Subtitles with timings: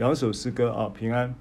[0.00, 1.34] 两首诗歌啊，平安。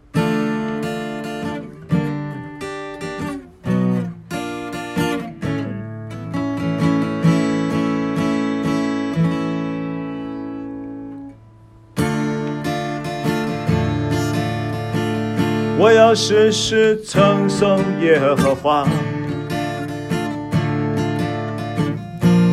[15.79, 18.85] 我要时时称颂耶和华，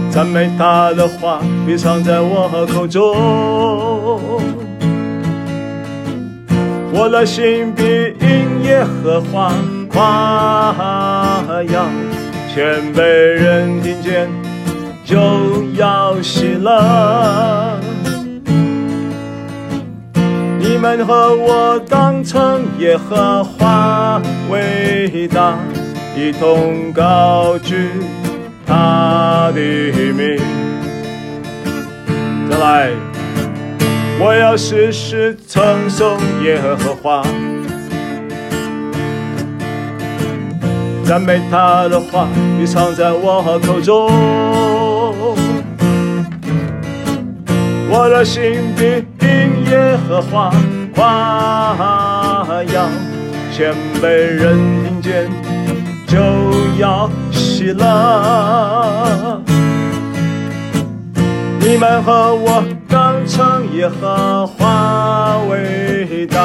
[0.09, 4.56] 赞美他的话必藏在我口中。
[6.99, 7.85] 我的心必
[8.21, 9.53] 因耶和华
[9.91, 10.75] 夸
[11.69, 11.87] 耀，
[12.55, 14.31] 全被人听见
[15.05, 17.79] 就要喜乐。
[20.59, 24.21] 你们和我当成耶和华
[24.51, 25.59] 伟大，
[26.17, 27.91] 一同高举
[28.67, 29.61] 他的
[30.15, 30.39] 名。
[32.51, 32.91] 再来，
[34.19, 37.23] 我要时时称颂耶和华，
[41.05, 42.27] 赞美他的话
[42.59, 44.11] 必藏在我口中，
[47.91, 49.05] 我的心必。
[49.69, 50.53] 耶和华
[50.95, 52.89] 夸耀，
[53.53, 55.29] 全被人听见
[56.07, 56.17] 就
[56.79, 59.43] 要喜乐。
[61.59, 62.63] 你们和我
[63.37, 66.41] 称耶和华伟大，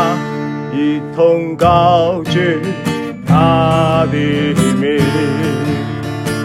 [0.73, 2.59] 一同高举
[3.25, 4.17] 他的
[4.77, 5.01] 名。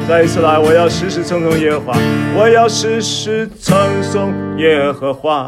[0.08, 1.98] 再一次来，我要时时称颂耶和华，
[2.36, 5.44] 我要时时称颂耶和华。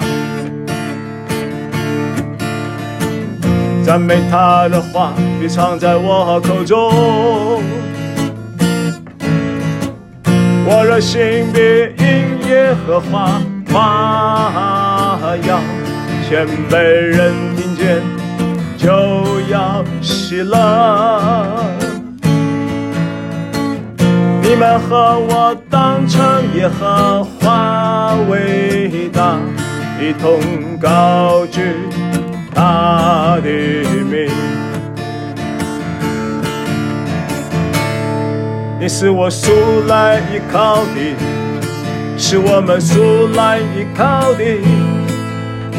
[3.84, 7.62] 赞美他的话必常在我口中，
[10.66, 11.60] 我的心必
[12.02, 14.87] 因耶和华夸
[15.36, 15.60] 要，
[16.28, 18.02] 全被人听见
[18.76, 18.88] 就
[19.50, 20.56] 要喜乐。
[24.42, 26.20] 你们和我当成
[26.54, 29.38] 耶和华伟大，
[30.00, 30.40] 一同
[30.80, 31.60] 高举。
[32.54, 33.48] 他的
[34.10, 34.28] 名，
[38.80, 39.52] 你是我素
[39.86, 41.14] 来依靠的，
[42.16, 44.42] 是我们素来依靠的，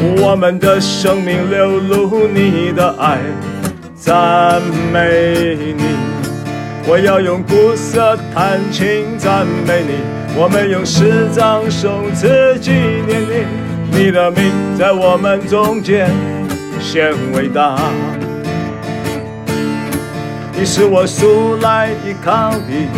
[0.02, 3.18] 我们的生命流露你的爱，
[3.94, 5.84] 赞美你。
[6.86, 9.94] 我要用鼓瑟弹琴赞美你，
[10.34, 12.70] 我们用诗章颂词纪
[13.06, 13.44] 念你，
[14.04, 16.08] 你的名在我们中间。
[16.80, 17.78] 显伟大，
[20.54, 22.88] 你是我素来依靠的，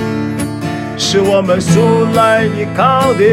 [0.97, 3.25] 是我们素来依靠的，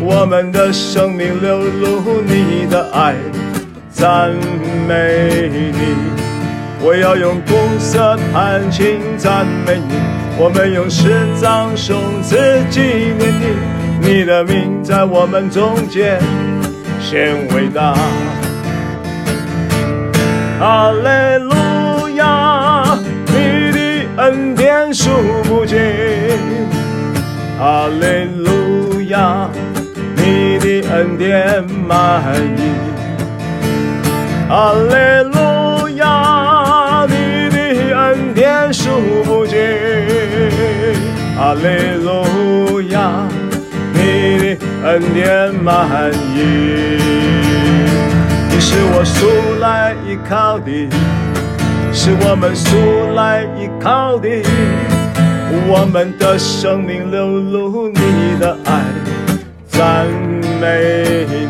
[0.00, 3.14] 我们的生命流露你的爱，
[3.90, 4.30] 赞
[4.86, 5.72] 美你。
[6.80, 9.94] 我要用鼓瑟弹琴赞美你，
[10.38, 12.36] 我们用诗章颂词
[12.70, 13.34] 纪念
[14.00, 16.20] 你，你的名在我们中间
[17.00, 17.96] 显伟大。
[20.60, 25.10] 哈利路亚，你的恩典数
[25.42, 25.76] 不尽。
[27.58, 29.50] 哈利路亚，
[30.92, 32.22] 恩典满
[32.56, 32.60] 溢。
[34.48, 34.94] 哈利
[35.28, 37.58] 路亚，你的
[37.98, 38.88] 恩典数
[39.24, 39.58] 不尽。
[41.36, 43.28] 哈利路亚，
[43.92, 46.98] 你的恩典满溢。
[48.50, 50.88] 你是我素来依靠的，
[51.92, 54.28] 是我们素来依靠的，
[55.68, 58.82] 我们的生命流露你的爱，
[59.68, 60.06] 赞
[60.60, 61.48] 美你。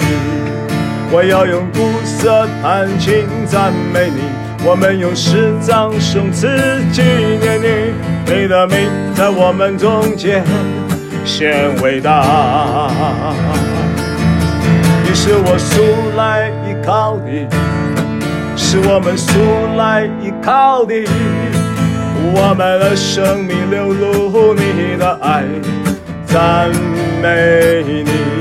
[1.10, 4.20] 我要用鼓瑟弹琴赞美你，
[4.62, 6.46] 我们用诗章颂词
[6.92, 7.00] 纪
[7.41, 7.94] 念你，
[8.26, 10.44] 你的名在我们中间
[11.24, 12.91] 显伟大。
[15.02, 15.80] 你是我素
[16.14, 17.48] 来依靠的，
[18.54, 19.32] 是我们素
[19.78, 20.94] 来依靠的，
[22.34, 25.43] 我们的生命流露你的爱，
[26.26, 26.69] 赞
[27.22, 28.38] 美你。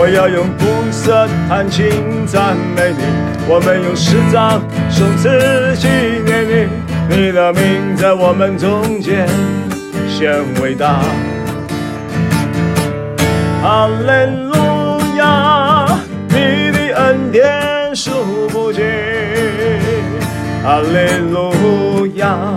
[0.00, 3.02] 我要用鼓瑟弹琴赞美你，
[3.48, 5.28] 我们用诗章颂词
[5.74, 5.88] 纪
[6.24, 6.68] 念你，
[7.08, 9.26] 你的名在我们中间
[10.08, 11.00] 显伟大。
[13.60, 14.12] 哈利
[14.46, 14.54] 路
[15.16, 15.98] 亚，
[16.28, 17.42] 你的恩典
[17.92, 18.84] 数不尽。
[20.62, 22.56] 哈利路亚，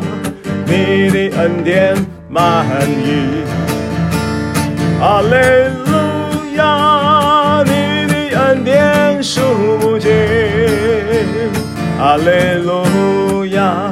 [0.67, 1.95] 你的恩典
[2.29, 2.67] 满
[3.03, 3.41] 溢。
[4.99, 5.29] 哈利
[5.89, 6.90] 路亚，
[9.33, 10.11] 数不尽。
[11.97, 13.89] 哈利路亚，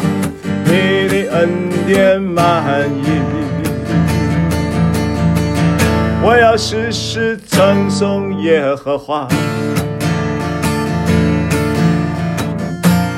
[0.66, 3.08] 你的恩典满溢，
[6.22, 9.26] 我要时时称颂耶和华，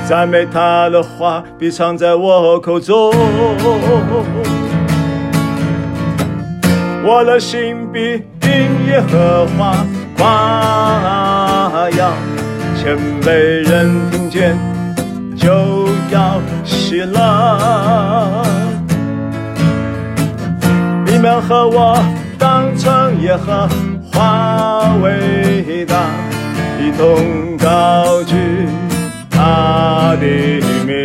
[0.06, 3.12] 赞美他的话必常在我口中，
[7.04, 9.84] 我的心必因耶和华
[10.16, 12.12] 夸耀，
[12.76, 13.30] 谦卑
[13.68, 14.56] 人听见。
[15.34, 18.46] 就要喜乐，
[21.04, 22.00] 你们和我
[22.38, 23.68] 当成耶和
[24.12, 25.96] 华伟大，
[26.78, 28.36] 一同高举
[29.28, 30.26] 他的
[30.86, 31.04] 名。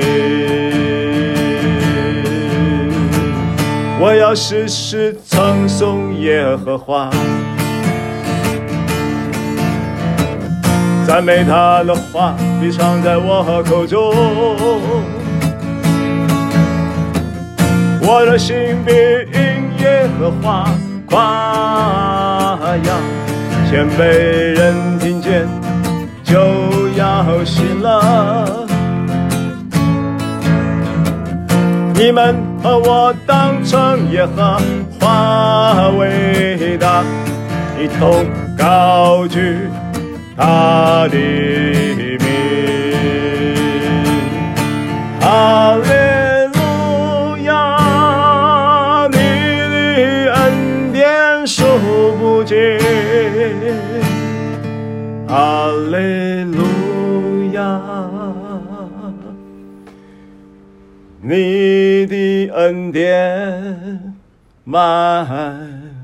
[3.99, 7.09] 我要时时称颂耶和华。
[11.07, 14.13] 赞美他的话必常在我口中，
[18.01, 18.53] 我的心
[18.85, 19.39] 必因
[19.79, 20.69] 耶和华
[21.09, 22.93] 夸耀，
[23.69, 25.47] 谦卑人听见
[26.25, 28.67] 就要喜乐。
[31.93, 34.59] 你们和我当成耶和
[34.99, 37.01] 华伟大，
[37.79, 38.25] 一同
[38.57, 39.66] 高举。
[40.37, 42.25] 阿利米，
[45.19, 45.89] 哈利
[46.53, 51.63] 路亚，你的恩典数
[52.19, 52.55] 不尽，
[55.27, 56.61] 哈利路
[57.53, 57.81] 亚，
[61.19, 64.13] 你的恩典
[64.63, 65.96] 满。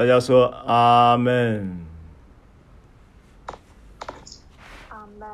[0.00, 1.86] 大家说阿门，
[4.88, 5.28] 阿门，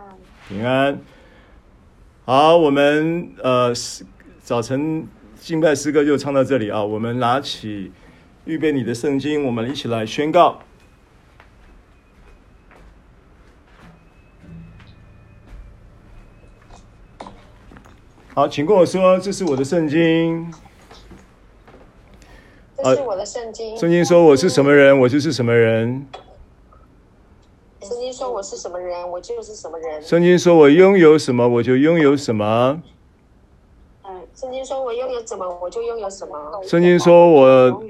[0.49, 0.99] 平安。
[2.25, 3.73] 好，我们呃
[4.43, 6.83] 早晨敬拜诗歌就唱到这里啊。
[6.83, 7.93] 我们拿起
[8.45, 10.59] 预备你的圣经，我们一起来宣告。
[18.35, 20.53] 好，请跟我说，这是我的圣经。
[22.83, 23.77] 这是我的圣经。
[23.77, 26.07] 圣经说我是什么人，我就是什么人。
[27.83, 30.03] 圣经说我是什么人，我就是什么人。
[30.03, 32.83] 圣经说我拥有什么，我就拥有什么。
[34.05, 36.63] 嗯，圣经说我拥有什么，我就拥有什么。
[36.65, 37.83] 圣经说我，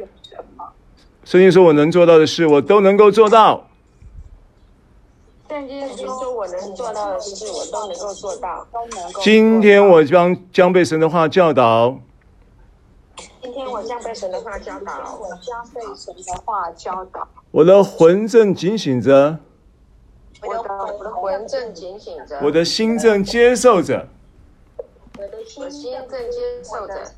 [1.25, 3.67] 圣经说我能做到的事，我都能够做到。
[5.49, 8.67] 圣经说我能做到的事，我都能够做到。
[9.23, 11.99] 今天我将将被神的话教导。
[13.47, 17.29] 今天我将被神的话教导，我将被神的话教导。
[17.53, 19.39] 我的魂正警醒着，
[20.43, 24.09] 我的我的魂正警醒着，我的心正接受着，
[25.17, 27.13] 我的心正接受着，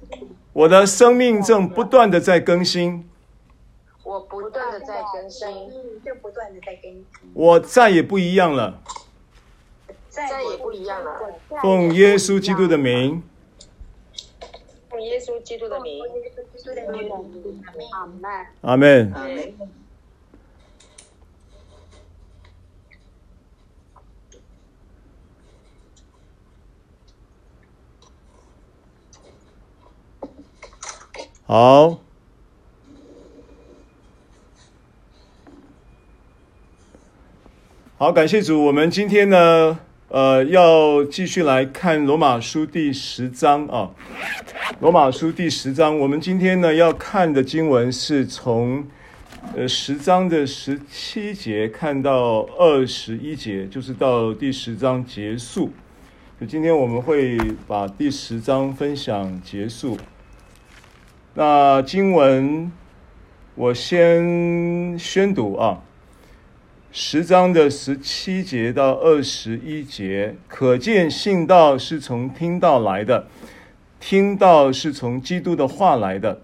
[0.53, 3.09] 我的生命正不断的在更新，
[4.05, 5.49] 我不断的在更新，
[6.05, 8.83] 正不断的在更新，我再也不一样了，
[10.11, 11.19] 再也不一样了。
[11.63, 13.23] 奉耶稣基督的名。
[14.99, 16.03] 奉耶稣基督的名，
[18.63, 19.13] 阿门。
[31.47, 32.01] 好，
[37.97, 38.65] 好，感谢主。
[38.65, 39.79] 我们今天呢，
[40.11, 43.91] 呃，要继续来看罗马书第十章啊。
[44.81, 48.87] 罗马书第十章，我们今天呢要看的经文是从
[49.55, 55.71] 呃十章的十七节看到二十一节，就是到第十章结束。
[56.41, 57.37] 就今天我们会
[57.67, 59.99] 把第十章分享结束。
[61.35, 62.73] 那经文
[63.55, 65.83] 我先宣读啊，
[66.91, 73.27] 十章的十七节到二十一节，可见信道是从听道来的。
[74.01, 76.41] 听道是从基督的话来的，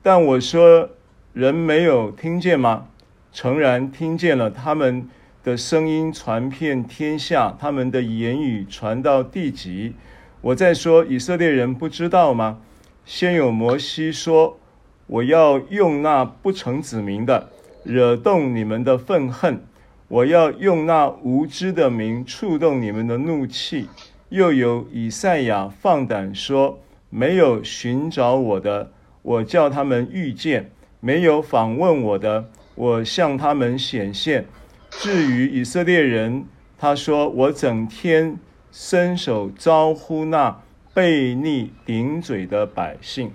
[0.00, 0.90] 但我说
[1.32, 2.86] 人没有听见吗？
[3.32, 5.08] 诚然听见了，他们
[5.42, 9.94] 的声音传遍天下，他们的言语传到地极。
[10.40, 12.60] 我在说以色列人不知道吗？
[13.04, 14.60] 先有摩西说
[15.08, 17.48] ：“我要用那不成子民的
[17.82, 19.62] 惹动你们的愤恨，
[20.10, 23.88] 我要用那无知的民触动你们的怒气。”
[24.28, 26.78] 又有以赛亚放胆说。
[27.12, 30.66] 没有寻找我的，我叫他们遇见；
[31.00, 34.46] 没有访问我的，我向他们显现。
[34.90, 36.44] 至于以色列人，
[36.78, 38.38] 他说：“我整天
[38.70, 40.62] 伸手招呼那
[40.94, 43.32] 悖逆顶嘴的百姓。”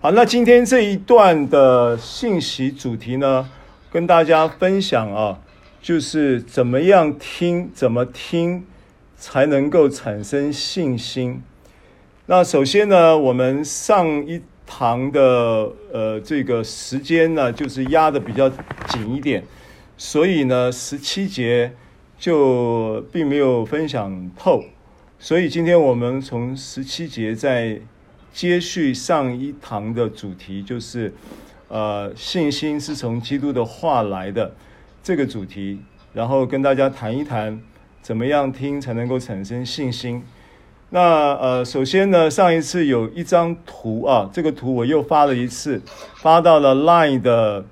[0.00, 3.50] 好，那今天这一段的信息主题呢，
[3.90, 5.40] 跟大家分享啊，
[5.80, 8.66] 就是怎么样听，怎么听
[9.16, 11.42] 才能够产生信心。
[12.26, 19.42] 那首先呢，我们上一堂的呃这个时间呢，就是压得比较紧一点，
[19.96, 21.72] 所以呢，十七节
[22.18, 24.62] 就并没有分享透，
[25.18, 27.80] 所以今天我们从十七节再
[28.34, 31.14] 接续上一堂的主题，就是
[31.68, 34.52] 呃信心是从基督的话来的
[35.02, 35.80] 这个主题，
[36.12, 37.60] 然后跟大家谈一谈
[38.02, 40.22] 怎么样听才能够产生信心。
[40.90, 45.82] 那呃，首先呢，上一次有一张图啊，这个图我又发了一次，
[46.16, 47.62] 发到了 Line 的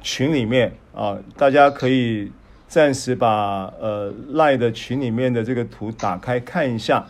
[0.00, 2.32] 群里面啊，大家可以
[2.66, 7.06] 暂时把呃 Line 的群里面的这个图打开看一下。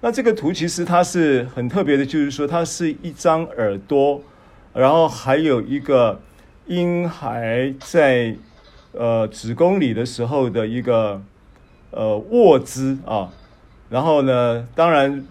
[0.00, 4.22] 那这个图其实它是很特别的，就是说它是一张耳朵，
[4.74, 6.20] 然后还有一个
[6.66, 8.36] 婴孩在
[8.92, 11.22] 呃子宫里的时候的一个
[11.90, 13.32] 呃卧姿啊。
[13.90, 15.26] 然后呢，当然，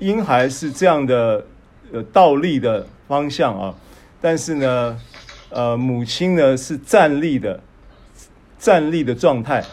[0.00, 1.46] 婴孩是这样的，
[1.92, 3.72] 呃，倒立的方向啊，
[4.20, 4.98] 但是呢，
[5.50, 7.60] 呃，母亲呢是站立的，
[8.58, 9.64] 站立的状态，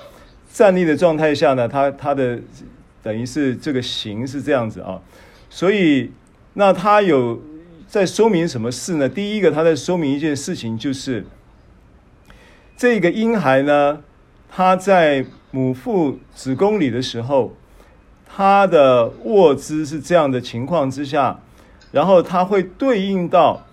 [0.53, 2.39] 站立的状态下呢，他他的
[3.01, 5.01] 等于是这个形是这样子啊，
[5.50, 6.12] 所以
[6.53, 7.41] 那他有
[7.88, 9.10] 在说明什么事呢？
[9.10, 11.25] 第一个，他在说明一件事情，就是
[12.75, 14.03] 这个婴孩呢，
[14.50, 17.53] 他在母腹子宫里的时候。
[18.29, 21.39] 他的卧姿是这样的情况之下，
[21.91, 23.65] 然后他会对应到，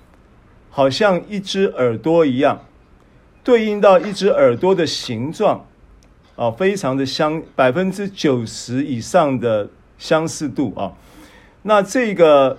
[0.70, 2.64] 好像一只耳朵一样，
[3.42, 5.66] 对应到一只耳朵的形状，
[6.36, 9.68] 啊，非常的相，百分之九十以上的
[9.98, 10.94] 相似度啊。
[11.62, 12.56] 那这个，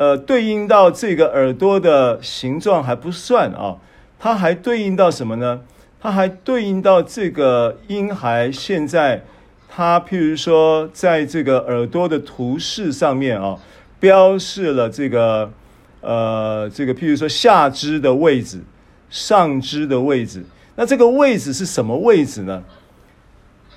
[0.00, 3.76] 呃，对应到这个耳朵的形状还不算啊，
[4.18, 5.60] 它还对应到什么呢？
[6.00, 9.22] 它还对应到这个婴孩现在。
[9.68, 13.58] 它譬如说，在这个耳朵的图示上面啊，
[14.00, 15.52] 标示了这个
[16.00, 18.62] 呃，这个譬如说下肢的位置、
[19.10, 20.42] 上肢的位置。
[20.76, 22.64] 那这个位置是什么位置呢？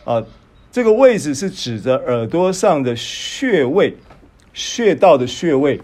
[0.06, 0.24] 啊，
[0.72, 3.98] 这个位置是指着耳朵上的穴位、
[4.54, 5.82] 穴道的穴位、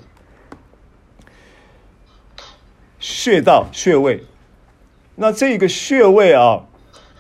[3.00, 4.24] 穴道穴位。
[5.16, 6.62] 那这个穴位啊，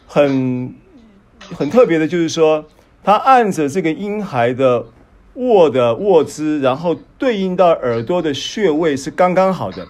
[0.07, 0.75] 很
[1.39, 2.65] 很特别的，就是说。
[3.01, 4.85] 他按着这个婴孩的
[5.35, 9.87] 卧的卧姿，然后对应到耳朵的穴位是刚刚好的，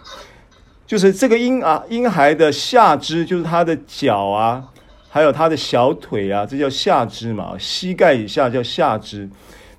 [0.86, 4.64] 就是这个婴啊婴孩的下肢，就是他的脚啊，
[5.10, 9.28] 还有他的小腿啊，这叫下肢嘛，膝盖以下叫下肢。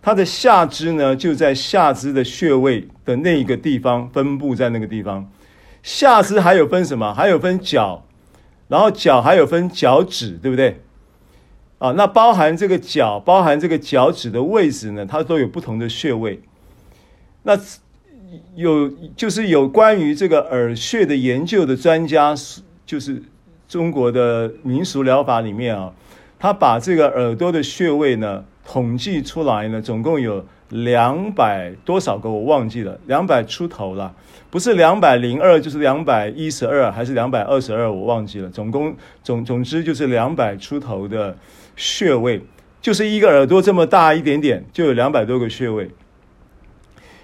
[0.03, 5.31] 他的下肢呢，就在下肢的穴位的那一个地方分布在那个地方。
[5.83, 7.15] 下肢还有分什么？
[7.15, 8.05] 还有分脚，
[8.69, 10.81] 然后脚还有分脚趾，对不对？
[11.79, 16.43] 啊，那包含这个脚，包含这个脚趾的位置呢，它都有不同的穴位。
[17.45, 17.59] 那
[18.55, 22.35] 有就是有关于这个耳穴的研究的专家，
[22.85, 23.23] 就是
[23.67, 25.93] 中国的民俗疗法里面啊，
[26.39, 34.15] 他把这个耳朵的穴位呢统计出来呢，总共有两百多少个，我忘记了，两百出头了，
[34.51, 38.49] 不是两百零二，就是两百一十二，还是两百二十二，我忘记了。
[38.49, 41.37] 总共总总之就是两百出头的。
[41.77, 42.43] 穴位
[42.83, 45.91] 就是一个耳朵这么大一点点，就有两百多个穴位。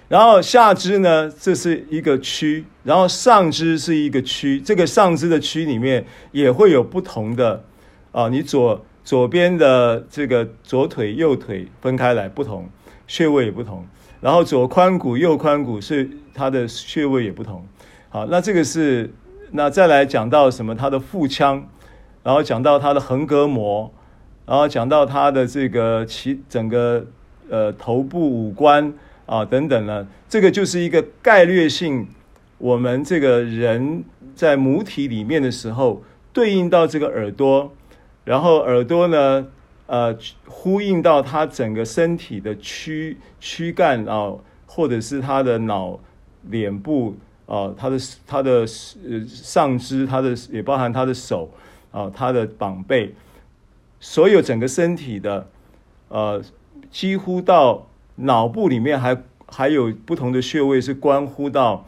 [0.07, 4.59] 然后下肢呢，这是一个区，然后上肢是一个区。
[4.59, 7.63] 这个上肢的区里面也会有不同的
[8.11, 12.67] 啊，你左左边的这个左腿、右腿分开来不同
[13.07, 13.83] 穴位也不同。
[14.21, 17.65] 然后左髋骨、右髋骨是它的穴位也不同。
[18.09, 19.11] 好，那这个是
[19.51, 20.75] 那再来讲到什么？
[20.75, 21.67] 它的腹腔，
[22.23, 23.91] 然后讲到它的横膈膜。
[24.45, 27.05] 然后讲到它的这个其整个
[27.49, 28.93] 呃头部五官
[29.25, 32.07] 啊等等呢，这个就是一个概略性，
[32.57, 37.73] 我们这个人在母体里面的时候，对应到这个耳朵，
[38.23, 39.47] 然后耳朵呢
[39.87, 40.15] 呃
[40.45, 44.33] 呼应到他整个身体的躯躯干啊，
[44.65, 45.99] 或者是他的脑、
[46.43, 47.15] 脸部
[47.47, 51.49] 啊，他的他的呃上肢，他的也包含他的手
[51.91, 53.15] 啊，他的膀背。
[53.99, 55.47] 所有整个身体的，
[56.09, 56.39] 呃，
[56.91, 59.17] 几乎到脑部里面还
[59.47, 61.83] 还有不同的穴位是关乎到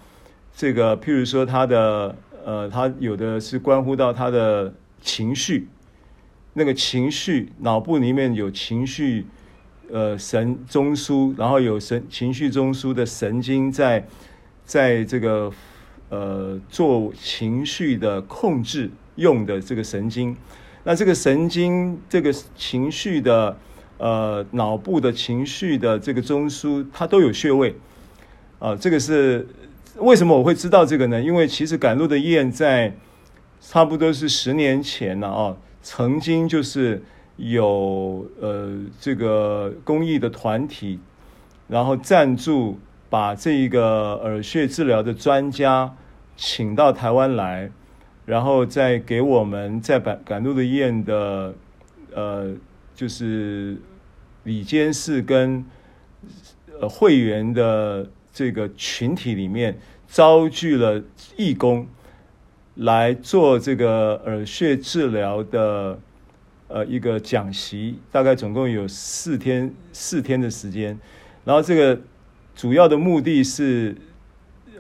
[0.56, 5.68] 这个，譬如说他的呃，他有的是关乎到他的情绪，
[6.60, 9.26] 那个情绪脑部里面有情绪
[9.90, 14.06] 呃神中枢，然后有神情绪中枢的神经在
[14.66, 15.50] 在这个
[16.10, 20.36] 呃做情绪的控制用的这个神经，
[20.84, 23.58] 那这个神经这个情绪的
[23.98, 27.74] 呃脑部的情绪的这个中枢，它都有穴位
[28.60, 29.48] 啊，这个是。
[29.96, 31.22] 为什么我会知道这个呢？
[31.22, 32.94] 因为其实赶路的燕在
[33.60, 37.02] 差不多是十年前了啊，曾经就是
[37.38, 41.00] 有呃这个公益的团体，
[41.68, 45.96] 然后赞助把这一个耳穴治疗的专家
[46.36, 47.72] 请到台湾来，
[48.26, 51.54] 然后再给我们在百赶路的雁的
[52.14, 52.54] 呃
[52.96, 53.78] 就是
[54.44, 55.66] 理监事跟
[56.80, 58.10] 呃会员的。
[58.32, 61.04] 这个群体里面招聚了
[61.36, 61.86] 义工
[62.80, 66.00] 来做这个耳穴治疗的
[66.68, 70.98] 呃一个讲习，大概总共有四天四天的时间。
[71.46, 72.00] 然后这个
[72.56, 73.96] 主要的目的是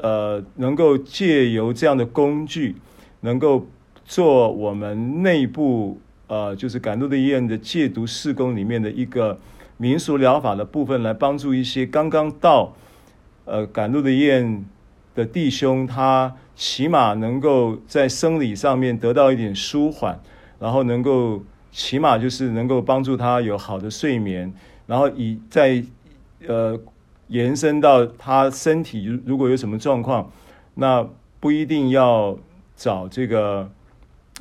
[0.01, 2.75] 呃能够借由这样的工具，
[3.21, 3.67] 能够
[4.05, 9.39] 做我们内部呃就是赶路的医院的戒毒事工里面的一个
[9.77, 12.75] 民俗疗法的部分，来帮助一些刚刚到。
[13.45, 14.63] 呃，赶路的医院
[15.15, 20.19] 的弟兄，他起码能够在生理上面得到一点舒缓，
[20.59, 24.53] 然后能够起码就是能够帮助他有好的睡眠，
[24.85, 25.81] 然后以在
[26.45, 26.77] 呃
[27.29, 30.29] 延伸到他身体如果有什么状况，
[30.73, 31.07] 那
[31.39, 32.37] 不一定要
[32.75, 33.71] 找这个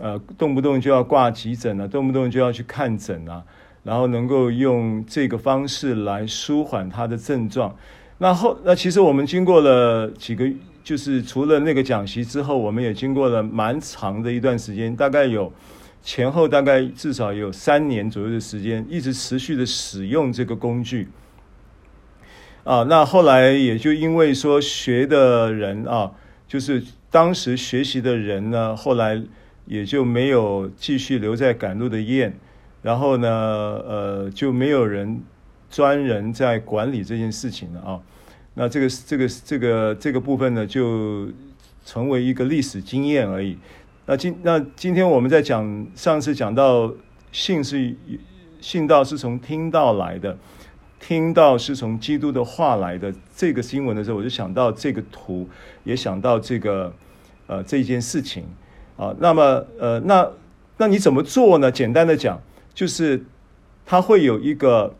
[0.00, 3.44] 呃动不动就要挂急诊啊，动不动就要去看诊啊，
[3.84, 7.76] 然后能够用这个方式来舒缓他的症状。
[8.20, 10.44] 那后那其实我们经过了几个，
[10.88, 15.52] 就是除了那个讲习之后，我们也经过了蛮长的一段时间，大概有
[16.02, 21.08] 前后大概至少有三年左右的时间，一直持续的使用这个工具。
[22.64, 26.10] 啊，那后来也就因为说学的人啊，
[26.46, 29.22] 就是当时学习的人呢，后来
[29.66, 32.32] 也就没有继续留在赶路的雁，
[32.80, 35.20] 然后呢，呃，就没有人。
[35.70, 38.00] 专人在管理这件事情了啊，
[38.54, 41.28] 那这个这个这个这个部分呢，就
[41.84, 43.56] 成为一个历史经验而已。
[44.06, 46.92] 那今那今天我们在讲，上次讲到
[47.30, 47.94] 信是
[48.60, 50.36] 信道是从听道来的，
[50.98, 53.14] 听到是从基督的话来的。
[53.36, 55.48] 这个新闻的时候，我就想到这个图，
[55.84, 56.92] 也想到这个
[57.46, 58.44] 呃这件事情
[58.96, 59.14] 啊。
[59.18, 60.28] 那么呃那
[60.76, 61.70] 那你怎么做呢？
[61.70, 62.40] 简单的讲，
[62.74, 63.24] 就是
[63.86, 64.94] 它会有一个。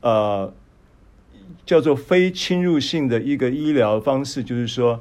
[0.00, 0.54] 呃，
[1.68, 4.98] 叫做非侵入性的一个医疗方式，就是说，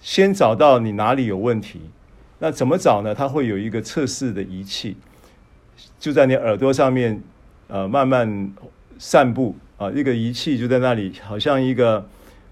[0.00, 1.78] 先找到你哪里有问题。
[2.38, 3.14] 那怎么找呢？
[3.14, 4.96] 它会有一个测试的仪器，
[5.98, 7.22] 就在你耳朵上面，
[7.68, 8.50] 呃，慢慢
[8.98, 12.08] 散布啊，一个仪器就在那里，好像一个，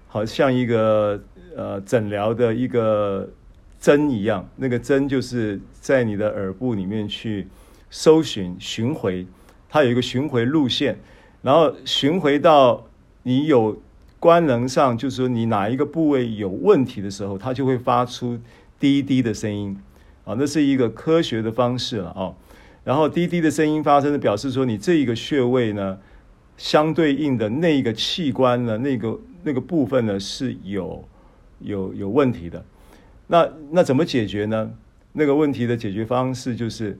[0.07, 1.19] 好像一个
[1.55, 3.27] 呃诊疗的一个
[3.79, 4.47] 针一样。
[4.57, 7.47] 那个针就是在你的耳部里面去
[7.89, 9.25] 搜寻巡回，
[9.67, 10.99] 它有一个巡回路线。
[11.41, 12.87] 然后巡回到
[13.27, 13.81] 你有
[14.19, 18.39] 官能上，就是说你哪一个部位有问题的时候，它就会发出
[18.79, 19.75] 滴滴的声音，
[20.25, 22.31] 啊，那是一个科学的方式了啊。
[22.83, 25.97] 然后滴滴的声音发生的，表示说你这一个穴位呢，
[26.55, 31.03] 相对应的那个器官呢，那个那个部分呢是有
[31.61, 32.63] 有有问题的。
[33.25, 34.71] 那那怎么解决呢？
[35.13, 36.99] 那个问题的解决方式就是，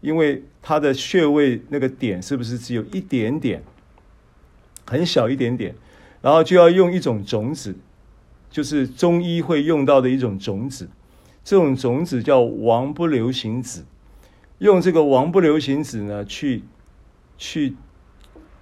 [0.00, 3.62] 因为它的穴位那个点是不是只有一点点？
[4.88, 5.74] 很小一点点，
[6.22, 7.76] 然后就要用一种种子，
[8.50, 10.88] 就是中医会用到的一种种子，
[11.44, 13.84] 这种种子叫王不留行子，
[14.58, 16.62] 用这个王不留行子呢，去
[17.36, 17.76] 去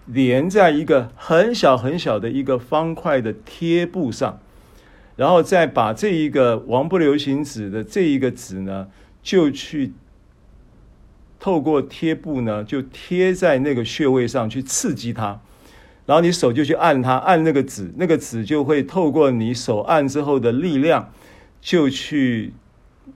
[0.07, 4.41] 连在一个很小很小的一个方块的贴布上，
[5.15, 8.89] 然后再把这一个王不留行子的这一个子呢，
[9.23, 9.93] 就去
[11.39, 15.41] 透过贴布呢，就贴在那个穴位上去刺激它。
[16.07, 21.13] 然后你手就去按它，按那个子，那个子就会透过你手按之后的力量，
[21.61, 22.53] 就去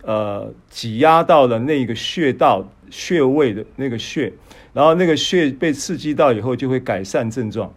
[0.02, 4.32] 呃挤压到了那个穴道穴位的那个穴，
[4.72, 7.72] 然后那个穴被刺激到以后就会改善症状。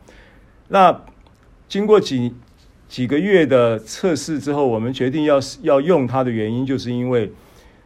[0.70, 1.00] 那
[1.68, 2.34] 经过几
[2.90, 7.32] 几个月的测试之后，我们决定要要用它的原因，就是因为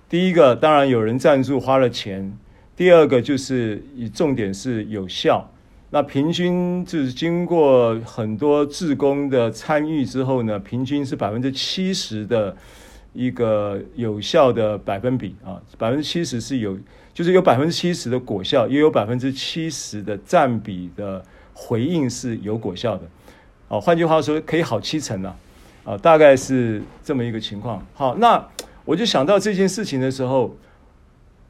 [0.08, 2.38] 第一个当然有人赞助花了钱，
[2.78, 5.52] 第二个就是以重点是有效。
[5.90, 12.56] 那平均就是经过很多志工的参与之后呢，平均是百分之七十的
[13.14, 16.78] 一个有效的百分比啊，百分之七十是有，
[17.14, 21.24] 就是有百分之七十的果效，也有百分之七十的占比的
[21.54, 23.04] 回应是有果效的。
[23.70, 25.36] 啊，换句话说，可以好七成了，
[25.86, 27.86] 啊，大概是这么一个情况。
[27.94, 28.46] 好，那
[28.84, 30.56] 我就想到这件事情的时候，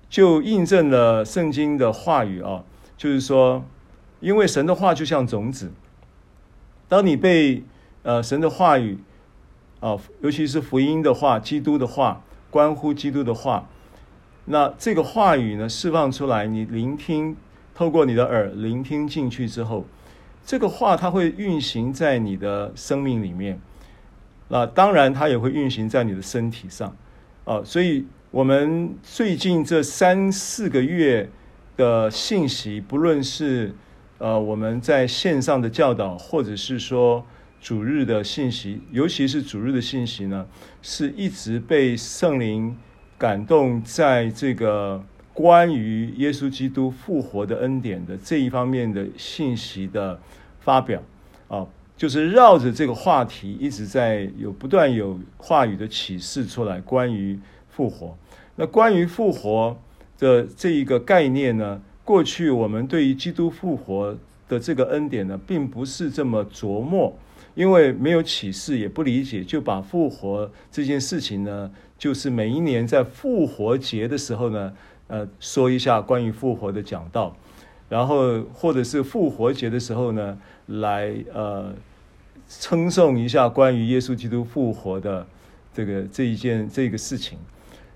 [0.09, 2.63] 就印证了圣经的话语啊，
[2.97, 3.63] 就是说，
[4.19, 5.71] 因为神的话就像种子，
[6.87, 7.63] 当你被
[8.03, 8.97] 呃神的话语
[9.79, 13.69] 啊，尤其是福音的话、基督的话、关乎基督的话，
[14.45, 17.35] 那这个话语呢释放出来，你聆听，
[17.75, 19.85] 透过你的耳聆听进去之后。
[20.45, 23.59] 这个话它会运行在你的生命里面，
[24.47, 26.95] 那当然它也会运行在你的身体上，
[27.43, 31.29] 啊，所以我们最近这三四个月
[31.75, 33.75] 的信息，不论是
[34.17, 37.25] 呃我们在线上的教导，或者是说
[37.61, 40.45] 主日的信息，尤其是主日的信息呢，
[40.81, 42.77] 是一直被圣灵
[43.17, 45.03] 感动，在这个
[45.33, 50.19] 关于耶稣基督复活的恩典的这一方面的信息的。
[50.59, 51.01] 发表
[51.47, 58.17] 啊，就是绕着这个话题一直在有不断有话语的启示出来，关于复活。
[58.57, 59.79] 那关于复活
[60.19, 64.15] 的这一个概念呢，过去我们对于基督复活
[64.47, 67.13] 的这个恩典呢，并不是这么琢磨，
[67.53, 74.73] 因为没有启示，也不理解，就把复活这件事情呢，就是每一年在复活节的时候呢，
[75.07, 77.35] 呃，说一下关于复活的讲道，
[77.89, 80.37] 然后或者是复活节的时候呢。
[80.67, 81.73] 来呃，
[82.49, 85.25] 称颂一下关于耶稣基督复活的
[85.73, 87.37] 这个这一件这个事情，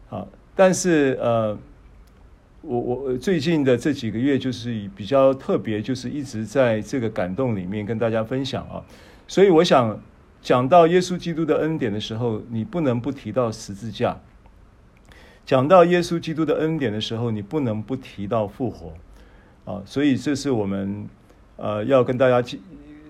[0.09, 1.57] 啊，但是呃，
[2.61, 8.83] 我我最近的这几个月就是比较特别，就是一直在这个感动里面跟大家分享啊，
[9.27, 9.99] 所以我想
[10.41, 14.15] 讲到耶稣基督的恩典的时候，你不能不提到十字架；
[15.45, 18.93] 讲到耶稣基督的恩典的时候，你不能不提到复活
[19.65, 21.07] 啊，所以这是我们。
[21.57, 22.57] 呃，要跟大家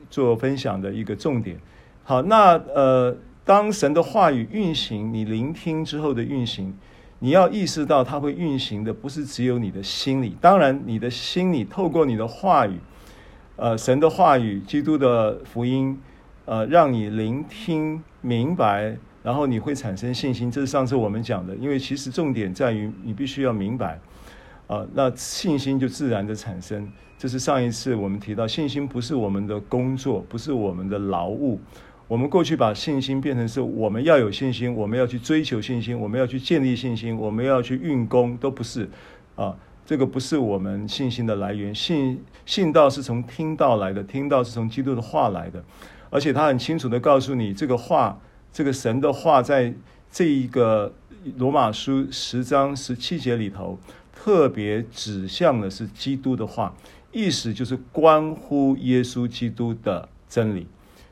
[0.09, 1.57] 做分享的一个重点。
[2.03, 6.73] 好，那呃，当神的话语运行，你聆听之后的运行，
[7.23, 12.79] 你要意识到它会运行的不是只有你的心里，当然你的心里透过你的话语，
[13.57, 15.95] 呃，神的话语、基督的福音，
[16.45, 20.49] 呃，让你聆听明白，然后你会产生信心。
[20.49, 23.99] 这是上次我们讲的，因为其实重点在于你必须要明白，
[24.65, 26.91] 呃，那信心就自然的产生。
[27.19, 31.59] 这是上一次我们提到，信心不是我们的工作，不是我们的劳务。
[32.11, 38.89] 我们过去把信心变成是我们要有信心，我们要去追求信心，我们要去建立信心，我们要去运功，都不是
[39.37, 39.55] 啊。
[39.85, 41.73] 这个不是我们信心的来源。
[41.73, 45.63] 信信道是从听到来的，听道是从基督的话来的，
[46.09, 48.19] 而且他很清楚地告诉你，这个话，
[48.51, 49.73] 这个神的话，在
[50.11, 50.93] 这一个
[51.37, 53.79] 罗马书十章十七节里头，
[54.13, 56.75] 特别指向的是基督的话。
[57.13, 60.67] 意思就是关乎耶稣基督的真理，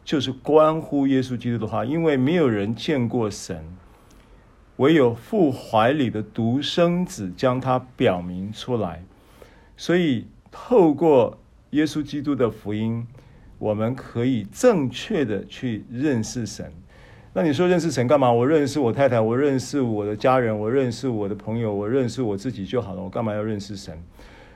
[0.10, 3.64] 就是关乎耶稣基督的话，因为没有人见过神，
[4.78, 9.04] 唯有父怀里的独生子将他表明出来，
[9.78, 11.38] 所以透过
[11.70, 13.06] 耶稣基督的福音，
[13.60, 16.74] 我们可以正确的去认识神。
[17.32, 18.32] 那你说认识神干嘛？
[18.32, 23.04] 我认识我太太，我认识我的家人，我认识我的朋友，我认识我自己就好了。
[23.04, 23.96] 我干嘛要认识神？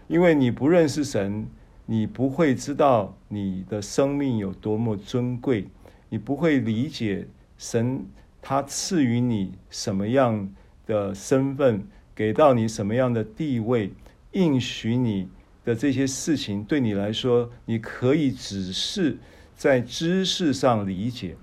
[0.07, 1.45] 因为你不认识神，
[1.85, 5.67] 你不会知道你的生命有多么尊贵，
[6.09, 8.05] 你不会理解神
[8.41, 10.49] 他赐予你什么样
[10.85, 13.91] 的身份，给到你什么样的地位，
[14.31, 15.27] 应许你
[15.65, 19.17] 的这些事情，对你来说，你可以只是
[19.55, 21.35] 在知识上理解，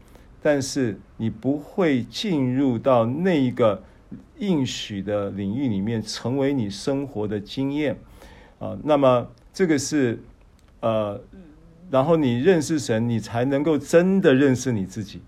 [0.43, 3.83] 但是你不会进入到那一个
[4.39, 7.99] 应许的领域里面，成为你生活的经验。
[8.59, 10.23] 啊，那么这个是，
[10.81, 11.21] 呃，
[11.91, 15.21] 然后你认识神，你才能够真的认识你自己。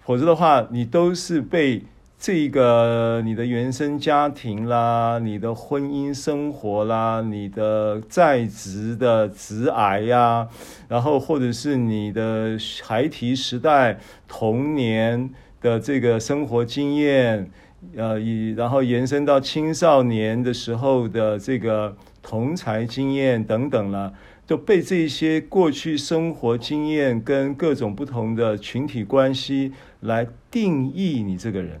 [0.00, 1.82] 否则的话，你都是被
[2.18, 10.48] 这个你的原生家庭啦、你的婚姻生活啦、你的在职的职涯呀，
[10.88, 17.50] 然后或者是你的孩提时代、童年的这个生活经验。
[17.94, 21.96] 呃，以然后延伸到青少年的时候的这个
[22.28, 24.12] 同才经验等等了，
[24.46, 31.80] 都被这些过去生活经验跟各种不同的群体关系来定义你这个人。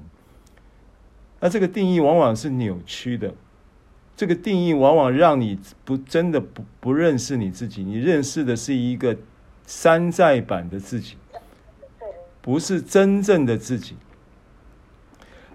[1.40, 3.34] 那这个定义往往是扭曲的，
[4.16, 9.14] 这个定义往往让你不真的不不认识你自己，你认识的是一个
[9.66, 11.16] 山寨版的自己，
[12.40, 13.96] 不是真正的自己。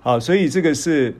[0.01, 1.15] 好，所以这个是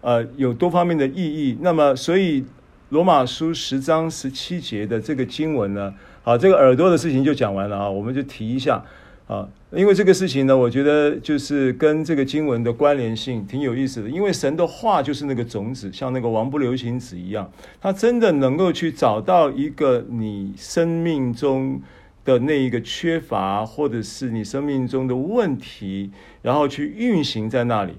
[0.00, 1.58] 呃有多方面的意义。
[1.60, 2.46] 那么，所以
[2.90, 8.82] 罗马书十章十七节的这个经文呢，好，这个耳朵的事情就讲完了啊，我们就提一下。
[9.28, 14.08] 啊，因为这个事情呢，我觉得就是跟这个经文的关联性挺有意思的。
[14.08, 17.48] 因为神的话就是那个种子，像那个王不留行子一样，
[17.80, 21.80] 它真的能够去找到一个你生命中
[22.24, 26.10] 的那一个缺乏，或者是你生命中的问题，
[26.42, 27.92] 然后去运行在那里，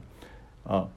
[0.65, 0.89] 啊，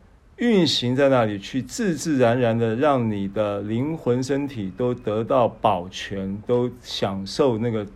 [0.45, 7.87] 运行在那里，去自自然然的让你的灵魂、身体都得到保全，都享受那个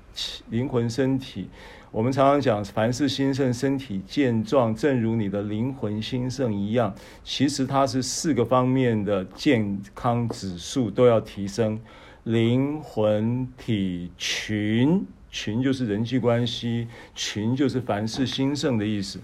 [0.48, 1.50] 灵魂、身体。
[1.90, 6.94] 我们常常讲，凡事兴盛，身体健壮，正如你的灵魂兴盛一样。
[7.22, 11.78] 其实它是四个方面的健康指数都要提升：
[12.24, 15.04] 灵魂、体、群。
[15.30, 19.20] 群就是人际关系，群就是凡事兴盛的意思。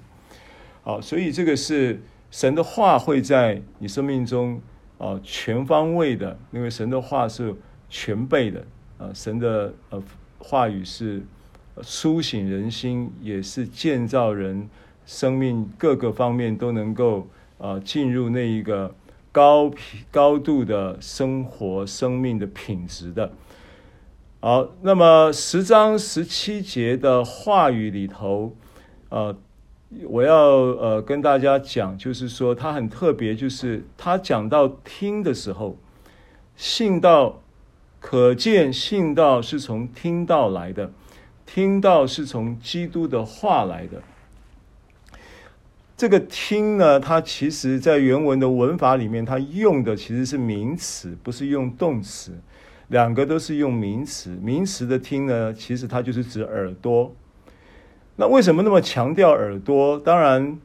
[0.82, 1.98] 好，所以这个是
[2.34, 4.60] 神的话会在你生命中
[4.98, 7.54] 啊全方位的，因为神的话是
[7.88, 8.66] 全备的
[8.98, 10.02] 啊，神的呃
[10.38, 11.22] 话语是。
[11.82, 14.68] 苏醒人心，也是建造人
[15.04, 17.26] 生命各个方面都能够
[17.58, 18.94] 啊进入那一个
[19.32, 19.68] 高
[20.08, 23.32] 高度的生活生命的品质的。
[24.38, 28.54] 好，那么十章十七节的话语里头，
[29.08, 29.36] 呃，
[30.06, 35.76] 我要呃跟大家讲，就是说他很特别，就是他讲到听的时候，
[36.56, 37.42] 信道
[38.00, 40.90] 可见，信道是从听道来的。
[41.46, 44.02] 听道是从基督的话来的。
[45.96, 52.32] 这个听呢，它其实在原文的文法里面，它用的其实是名词，不是用动词。
[52.88, 54.30] 两个都是用名词。
[54.42, 57.14] 名词的听呢，其实它就是指耳朵。
[58.16, 59.98] 那为什么那么强调耳朵？
[59.98, 60.58] 当然。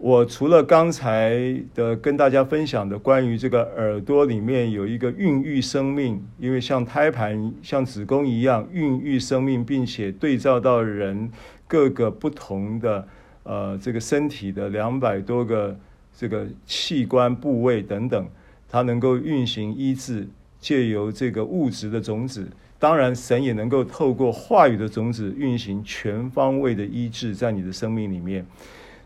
[0.00, 11.28] 我除了刚才的跟大家分享的关于这个耳朵里面有一个孕育生命，因为像胎盘、像子宫一样孕育生命，并且对照到人
[11.66, 13.08] 各个不同的
[13.42, 15.76] 呃这个身体的两百多个
[16.16, 18.28] 这个器官部位等等，
[18.68, 20.28] 它能够运行医治，
[20.60, 28.46] 借由这个物质的种子，当然神也能够透过话语的种子运行全方位的医治在你的生命里面。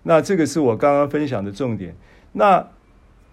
[0.02, 1.94] 那这个是我刚刚分享的重点。
[2.32, 2.66] 那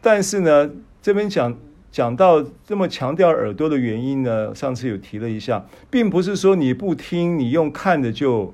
[0.02, 0.70] 但是呢，
[1.02, 1.56] 这边讲
[1.92, 8.54] 讲到这么强调耳朵的原因呢，上次有提了一下，并不是说你不听，你用看的就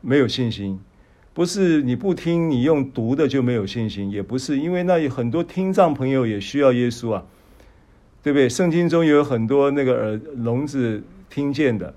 [0.00, 0.76] 没有信心；
[1.32, 7.22] 不是你不听，你用读的就没有信心；也不是因为那有很多听障朋友也需要耶稣啊，
[8.22, 8.48] 对不对？
[8.48, 11.94] 圣经中有很多那个耳聋子听见的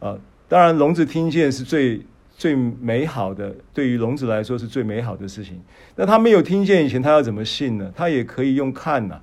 [0.00, 0.16] 啊，
[0.48, 2.00] 当然聋子听见是最。
[2.34, 5.60] 最美好的，对于聋子来说是最美好的事情。
[5.94, 7.92] 那他没有听见以前，他要怎么信呢？
[7.94, 9.20] 他也可以用看呐、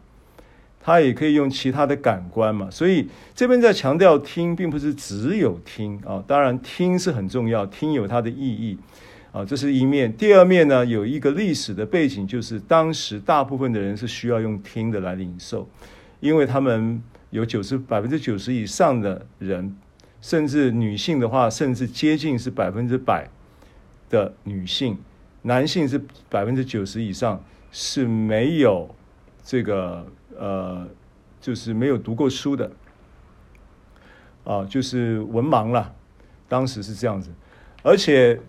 [0.79, 2.69] 他也可以用其他的感官嘛。
[2.71, 6.23] 所以这边在强调听，并不是只有听啊。
[6.25, 8.77] 当然听是很重要，听有它的意义
[9.33, 10.15] 啊，这是一面。
[10.15, 15.67] 第二面呢，有一个历史的背景，就是当时大部分的人是需要用听的来领受，
[16.21, 19.75] 因为他们有九十百分之九十以上的人。
[20.21, 23.29] 甚至女性的话，甚至接近是百分之百
[24.09, 24.97] 的女性，
[25.43, 28.93] 男性是百分之九十以上是没有
[29.45, 30.05] 这个
[30.37, 30.85] 呃，
[31.39, 32.69] 就是没有读过书的，
[34.43, 35.95] 啊，就是文盲了。
[36.49, 37.31] 当时是这样子，
[37.81, 38.41] 而且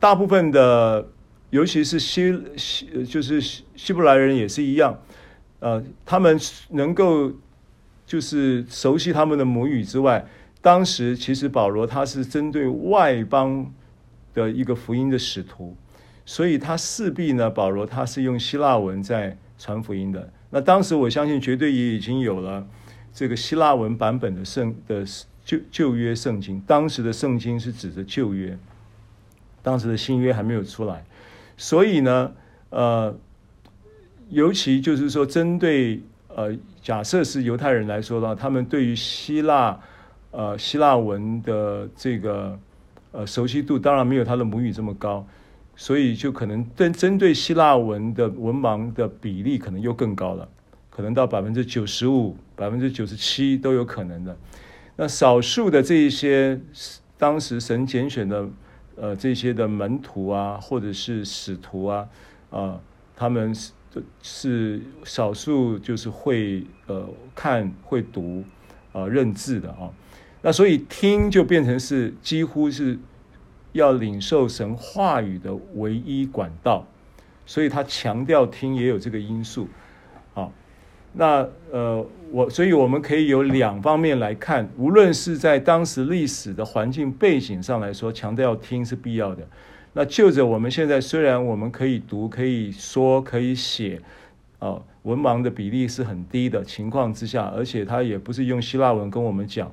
[0.00, 1.06] 大部分的，
[1.50, 4.98] 尤其是希希，就是希伯来人也是一样，
[5.60, 6.36] 呃，他们
[6.70, 7.30] 能够
[8.06, 10.26] 就是熟悉他们的母语之外。
[10.60, 13.72] 当时其实保罗他是针对外邦
[14.32, 15.76] 的一个福音的使徒，
[16.24, 20.32] 所以他势必呢，保罗他是用希腊文在传福音的。
[20.50, 22.64] 那当时我相信绝对也已经有了
[23.12, 25.04] 这个希腊文版本的圣的
[25.44, 26.62] 旧旧约圣经。
[26.66, 28.56] 当时的圣经是指着旧约，
[29.62, 31.04] 当时的新约还没有出来，
[31.56, 32.32] 所以呢，
[32.70, 33.18] 呃，
[34.28, 39.78] 尤其就是说针对呃，假设是犹太人来说的话，他们对于希腊。
[40.34, 42.58] 呃，希腊文的这个
[43.10, 45.26] 呃熟悉度当然没有他的母语这么高，
[45.76, 50.48] 所以就可能针针对希腊文的文盲的比例可能又更高了，
[50.88, 54.34] 可能到百分之九十五、百分之九十七都有可能的。
[54.96, 56.58] 那少数的这一些
[57.18, 58.48] 当时神拣选的
[58.96, 62.08] 呃这些的门徒啊，或者是使徒啊，
[62.48, 62.80] 啊、呃，
[63.14, 63.54] 他们
[64.22, 68.44] 是少数就是会呃看会读
[68.92, 69.90] 啊、呃、认字的啊。
[70.42, 72.98] 那所以听就变成是几乎是
[73.72, 76.86] 要领受神话语的唯一管道，
[77.46, 79.68] 所以他强调听也有这个因素。
[80.34, 80.50] 啊，
[81.12, 89.46] 那呃我所以我们可以有两方面来看，无论是在当时历史的环境背景上来说，强调听是必要的。
[89.94, 94.00] 那就着我们现在，虽然我们可以读、可以说、可以写，
[94.58, 99.70] 啊，文盲的比例是很低的情况之下，而且他也不是用希腊文跟我们讲，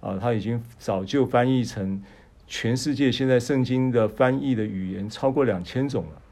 [0.00, 2.02] 啊，他已经早就翻译成
[2.46, 6.22] 全世界现在圣经的翻译的语言超过两千种了，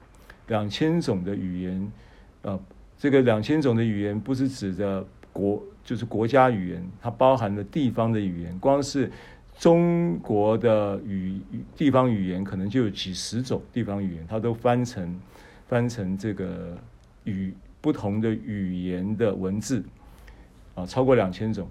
[0.47, 1.93] 两千种的语言，
[2.41, 2.59] 啊，
[2.99, 9.11] 这个两千种的语言不是指的国，就是国家语言，它包含了地方的语言，光是。
[9.59, 11.41] 中国的语
[11.77, 15.21] 地方语言可能就有几十种地方语言，它都翻成
[15.67, 16.77] 翻成这个
[17.25, 19.83] 语不同的语言的文字
[20.75, 21.69] 啊，超过两千种，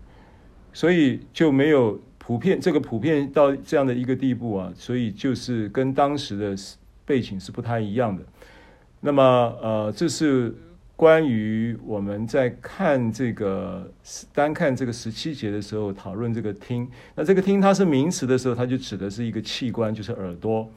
[0.74, 6.56] 所以就没有普遍这个普遍到这样的一个地步啊，所以就是跟当时的
[7.06, 8.24] 背景是不太一样的。
[9.00, 9.24] 那么
[9.62, 10.56] 呃，这是。
[10.95, 13.91] 关于我们在看这个
[14.34, 20.69] 单看这个十七节的时候，讨论这个听，那这个听它是名词的时候，它就指的是一个器官，就是耳朵。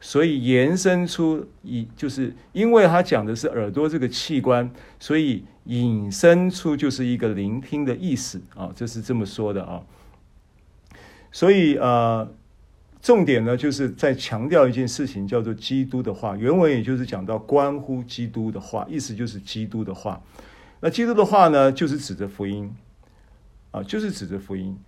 [0.00, 9.82] 所以延伸出一，就是因为它讲的是耳朵这个器官，所以引申出就是一个聆听的意思啊，这是这么说的啊。
[11.30, 12.28] 所以呃。
[13.02, 16.36] 重点呢，就是在强调一件事情，叫做基督的话。
[16.36, 20.22] 原文也就是讲到关乎基督的话，意思就是基督的话。
[20.80, 22.72] 那基督的话呢，就是指着福音
[23.72, 24.78] 啊，就是指着福音。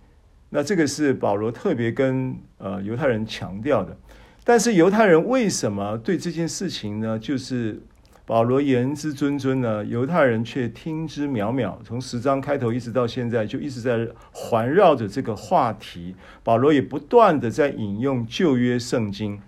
[0.49, 3.97] 那这个是保罗特别跟呃犹太人强调的。
[4.43, 7.81] 但是犹太人为什么对这件事情呢，就是？
[8.27, 11.75] 保罗言之谆谆呢，犹太人却听之渺渺。
[11.83, 16.15] 从十章开头一直到现在，就一直在环绕着这个话题。
[16.43, 19.39] 保罗也不断的在引用旧约圣经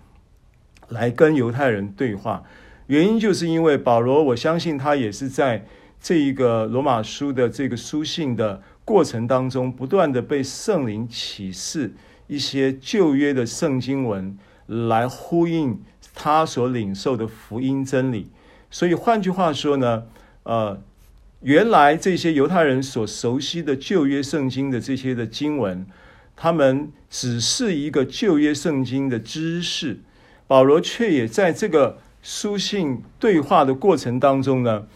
[0.88, 2.44] 来跟犹太人对话。
[2.86, 5.66] 原因就是因为保罗，我相信他也是在
[6.00, 11.92] 这一个罗马书的这个书信的过程当中，不断的被圣灵启示
[12.28, 15.82] 一些旧约的圣经文，来呼应
[16.14, 18.30] 他所领受的福音真理。
[18.70, 20.04] 所以换句话说呢，
[20.42, 20.80] 呃，
[21.40, 25.86] 原来这些犹太人所熟悉的旧约圣经的这些的经文，
[26.36, 30.00] 他们只是一个旧约圣经的知识。
[30.46, 34.86] 保罗却也在这个书信对话的过程当中呢，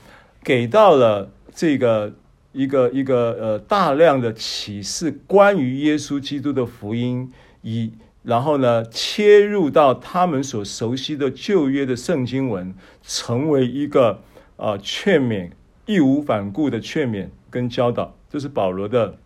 [0.42, 2.12] 给到了这个
[2.52, 7.32] 一个一个呃大量的启示，关于耶稣基督的福音
[7.62, 7.92] 以。
[8.22, 14.22] 然后呢，切入到他们所熟悉的旧约的圣经文，成为一个
[14.56, 15.50] 啊劝勉，
[15.86, 19.16] 义无反顾的劝勉跟教导，这是保罗的。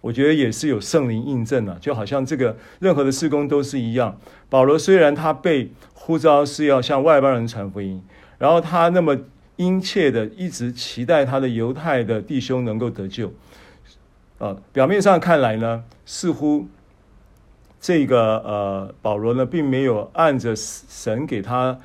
[0.00, 4.18] 我觉得也是有圣灵印证了，就好像这个任何的事工都是一样。
[4.48, 8.02] 保罗虽然他被呼召是要向外邦人传福音，
[8.38, 9.18] 然后他那么
[9.56, 13.34] 殷切的一直期待他的犹太的弟兄能够得救，
[14.38, 16.66] 啊，表面上看来呢，似乎。
[17.82, 21.76] 这个呃，保罗呢，并没有按着神给他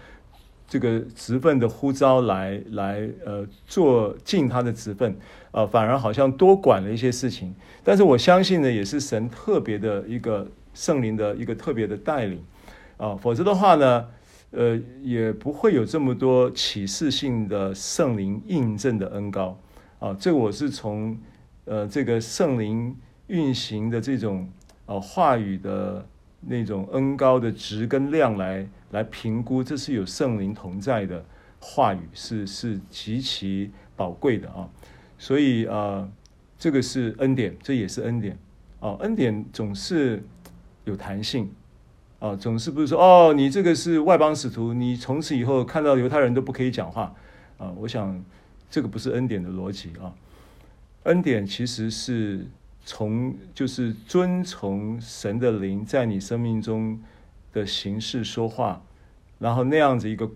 [0.67, 5.17] 这个职分的呼召来来呃做尽他的职分，
[5.49, 7.51] 呃，反而好像多管了一些事情。
[7.83, 12.39] 但是我相信呢，也是神特别的一个圣灵的一个特别的带领
[12.97, 14.05] 啊，否则的话呢，
[14.51, 19.57] 呃，也不会有这么多启示性的圣灵印证的恩膏
[19.97, 20.15] 啊。
[20.19, 21.17] 这我是从
[21.65, 24.47] 呃这个圣灵运行的这种。
[24.87, 26.07] 呃，话语的
[26.39, 31.23] 那种恩高的值跟量来来评估，这是有圣灵同在的
[31.59, 34.69] 话语，是是极其宝贵的啊。
[35.17, 36.11] 所以啊、呃，
[36.57, 38.37] 这个是恩典，这也是恩典
[38.79, 38.95] 啊。
[39.01, 40.23] 恩典总是
[40.85, 41.51] 有弹性
[42.19, 47.13] 啊，总是不是说哦，你这个是外邦使徒，你从此以后看到犹太人都不可以讲话
[47.57, 47.73] 啊。
[47.75, 48.23] 我想
[48.69, 50.15] 这个不是恩典的逻辑啊。
[51.03, 52.47] 恩典其实是。
[52.89, 56.97] 从就是遵从神的灵在你生命中
[57.51, 58.81] 的形式说话，
[59.39, 60.31] 然后那样子一个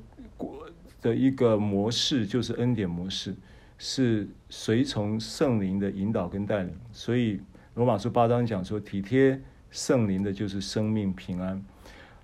[1.01, 3.33] 的一个模式就是恩典模式，
[3.77, 6.75] 是随从圣灵的引导跟带领。
[6.91, 7.39] 所以
[7.75, 9.39] 罗马书八章讲说，体贴
[9.71, 11.63] 圣灵的就是生命平安。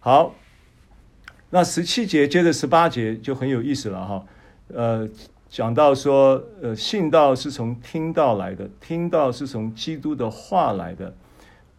[0.01, 0.35] 好，
[1.51, 4.25] 那十七节接着十八节就很有意思了哈，
[4.73, 5.09] 呃。
[5.49, 11.15] 讲到说，呃，信道是从听道来的，听道是从基督的话来的。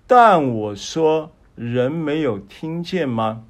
[0.06, 3.44] 但我说，人没有听见吗？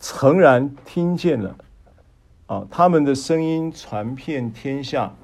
[0.00, 1.56] 诚然听见了，
[2.46, 5.14] 啊，他们的声音传遍天下，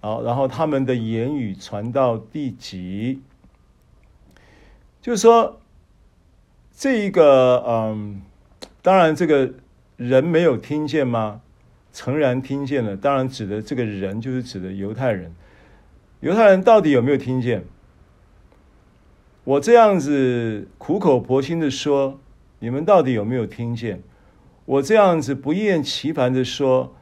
[0.00, 3.22] 啊，然后他们的言语传到地极，
[5.00, 5.60] 就是说，
[6.74, 8.22] 这一个嗯，
[8.82, 9.52] 当然这个
[9.96, 11.40] 人没有听见吗？
[11.92, 15.34] 诚然听见了，当然指的这个人就是指的犹太人。
[16.20, 17.64] 犹太人到底有没有听见？
[19.44, 22.20] 我这样子苦口婆心的说，
[22.58, 24.02] 你们到底有没有听见？
[24.66, 26.94] 我这样子不厌其烦的说，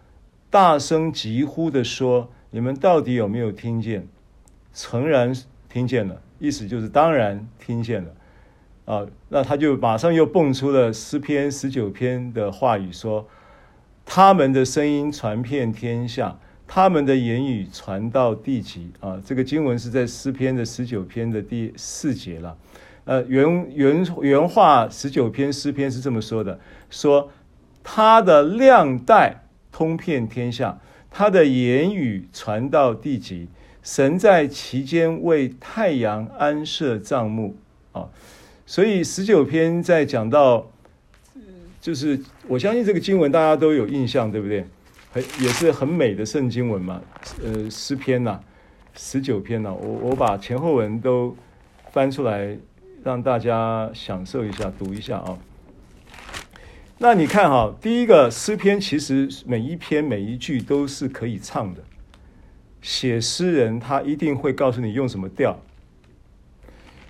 [0.51, 4.07] 大声疾呼的说，你们到底有没有听见？
[4.73, 5.35] 诚然
[5.69, 8.11] 听见了，意思就是当然听见了
[8.85, 9.07] 啊。
[9.29, 13.27] 那他就马上又蹦出了诗篇十九篇的话语说，
[14.05, 16.39] 他们的声音传遍天下。
[16.67, 19.21] 他们的言语传到地极啊！
[19.23, 22.57] 这个经文是在诗篇的十九篇的第四节了。
[23.05, 26.59] 呃，原原原话十九篇诗篇是这么说的：
[26.89, 27.31] 说
[27.83, 30.81] 他的亮带通遍天下，
[31.11, 33.47] 他的言语传到地极。
[33.83, 37.57] 神在其间为太阳安设帐幕
[37.93, 38.09] 啊！
[38.67, 40.71] 所以十九篇在讲到，
[41.81, 44.67] 就是我相信这个经文大家都有印象，对不对？
[45.13, 47.01] 很也是很美的圣经文嘛，
[47.43, 48.41] 呃，诗篇呐、啊，
[48.97, 51.37] 十九篇呐、我我把前后文都
[51.93, 52.59] 翻出来，
[53.05, 55.39] 让大家享受一下，读一下啊。
[56.99, 61.83] 那你看哈，第一个诗篇其实每一篇每一句都是可以唱的，
[62.81, 65.61] 写诗人他一定会告诉你用什么调，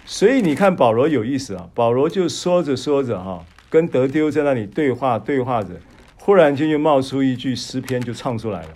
[0.05, 5.71] 所以你看保罗有意思啊，保罗就说着说着哈，跟德丢在那里对话对话着。
[6.17, 8.69] 忽然间就冒出一句诗篇，就唱出来了，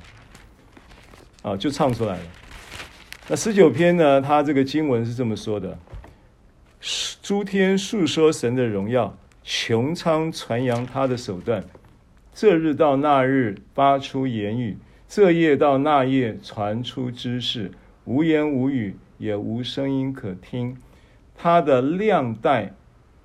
[1.42, 2.22] 啊，就唱出来了。
[3.28, 4.20] 那十九篇呢？
[4.20, 5.78] 他这个经文是这么说的：
[7.22, 11.64] 诸天述说神的荣耀，穹苍传扬他的手段。
[12.34, 14.76] 这日到那日发出言语，
[15.08, 17.70] 这夜到那夜传出知识，
[18.04, 20.76] 无言无语，也无声音可听。
[21.40, 22.74] 他的亮带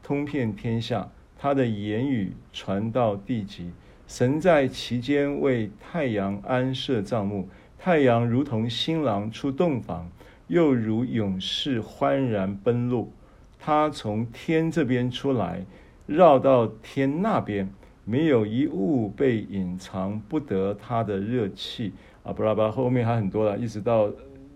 [0.04, 3.72] 通遍天下，他的言语传到地极。
[4.06, 7.50] 神在其间为太阳安设帐幕，
[7.80, 10.12] 太阳如同新郎出洞房，
[10.48, 13.12] 又如勇士欢然奔路。
[13.58, 15.66] 他从天这边出来，
[16.06, 17.68] 绕到天那边，
[18.06, 22.32] 没有一物被隐藏不得他的热气啊！
[22.32, 24.12] 巴拉巴拉，后面还很多了，一直到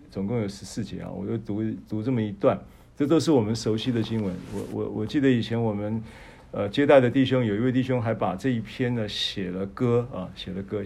[0.08, 2.56] 总共有十四节啊，我就读读这么一段，
[2.98, 4.34] 这都是我们熟悉的经文。
[4.52, 6.02] 我我我记得以前我们。
[6.50, 10.82] 呃，接待的弟兄有一位弟兄还把这一篇呢写了歌啊，写了歌，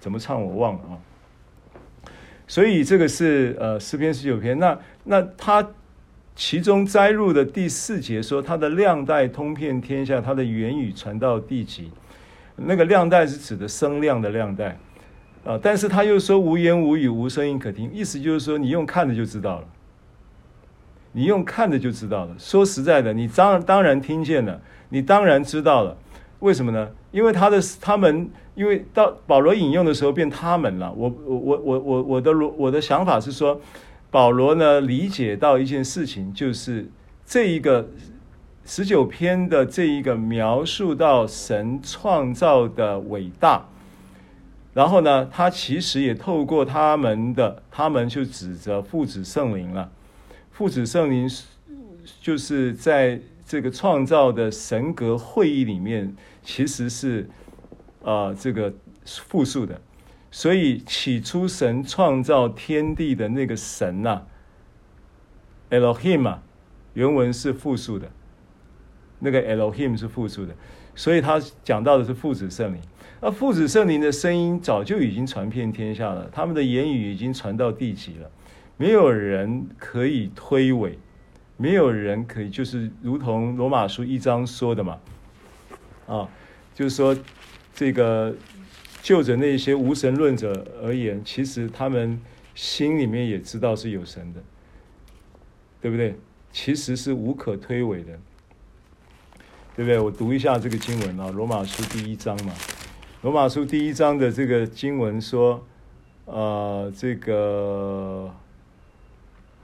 [0.00, 0.96] 怎么唱我忘了啊。
[2.48, 5.68] 所以这个是呃诗篇十九篇，那那他
[6.34, 11.90] 其中摘录的第四节说，他的亮带通遍天下，他的言语传到地极。
[12.56, 14.78] 那个亮带是指的声亮的亮带
[15.44, 19.68] 啊，但是他又说无言无语，无声音可听，意思就是说你用看的就知道了，
[21.14, 22.34] 你用看的就知道了。
[22.38, 24.60] 说实在的，你当当然听见了。
[24.90, 25.96] 你当然知道了，
[26.40, 26.88] 为什么呢？
[27.10, 30.92] 因为他的他们，因为到保罗引用的时候变他们了。
[30.92, 33.60] 我我我我我我的我的想法是说，
[34.10, 36.88] 保罗呢理解到一件事情，就是
[37.26, 37.88] 这一个
[38.64, 43.66] 十九篇的这一个描述到神创造的伟大，
[44.74, 49.90] 然后呢，他其实也透过他们的，他们就指着父子圣灵了。
[50.54, 51.28] 父子圣灵
[52.22, 53.20] 就是在。
[53.46, 57.28] 这个创造的神格会议里面，其实是
[58.02, 58.72] 啊、这个
[59.04, 59.78] 复数的。
[60.30, 64.22] 所以起初神创造天地的那个神呐、
[65.68, 66.42] ，Elohim 啊，
[66.94, 68.10] 原文是复数的。
[69.18, 70.54] 那个 Elohim 是复数的，
[70.94, 72.80] 所以他讲到的是父子圣灵。
[73.20, 78.30] 那父子圣灵的声音早就已经传遍天下了，他们的言语已经传到地极了，
[78.76, 80.94] 没有人可以推诿。
[81.56, 84.98] 没有人可以，就是如同罗马书一章说的嘛，
[86.08, 86.28] 啊，
[86.74, 87.16] 就是说
[87.72, 88.34] 这个
[89.00, 92.20] 就着那些无神论者而言，其实他们
[92.56, 94.42] 心里面也知道是有神的，
[95.80, 96.16] 对不对？
[96.52, 98.18] 其实是无可推诿的，
[99.76, 100.00] 对不对？
[100.00, 102.52] 我读一下这个经文啊，罗马书第一章嘛，
[103.22, 105.64] 罗马书第一章的这个经文说，
[106.24, 108.28] 呃，这个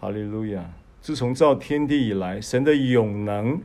[0.00, 0.72] 哈利路亚。
[1.02, 3.60] 自从造天地以来，神的永能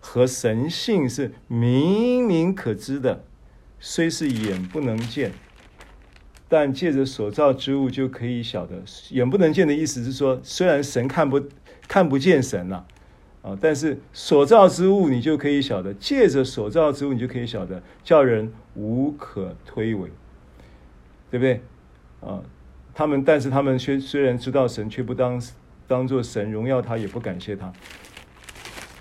[0.00, 3.24] 和神性是明明可知的，
[3.80, 5.32] 虽是眼不能见，
[6.46, 8.82] 但借着所造之物就可以晓得。
[9.10, 11.42] 眼不能见的意思是说，虽然神看不
[11.88, 12.86] 看不见神了，
[13.40, 20.08] 啊，但是所造之物你就可以晓得，借着所造之物你就可以晓得，叫人无可推诿。
[21.30, 21.60] 对不对？
[22.20, 22.42] 啊，
[22.94, 25.38] 他们但是他们虽虽然知道神，却不当
[25.88, 27.72] 当做神荣耀他，也不感谢他。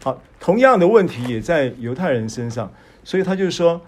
[0.03, 2.73] 好，同样的问题也在犹太人身上，
[3.03, 3.81] 所以他就说：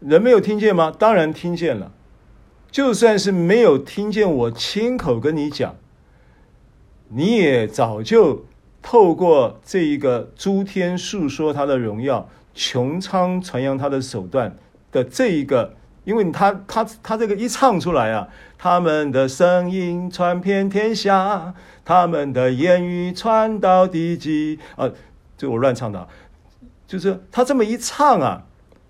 [0.00, 0.92] 人没有听见吗？
[0.98, 1.92] 当然听见了。
[2.70, 5.76] 就算是没有听见我亲口跟你讲，
[7.08, 8.46] 你也早就
[8.82, 14.56] 透过这一个诸天述说他的荣耀，穹苍传扬他的手段
[14.90, 15.74] 的这一个，
[16.04, 21.52] 因为他他他这个一唱出来啊，他们的声音传遍天下，
[21.84, 24.88] 他们的言语传到地极啊，
[25.36, 26.06] 就我乱唱的，
[26.86, 28.42] 就是他这么一唱啊。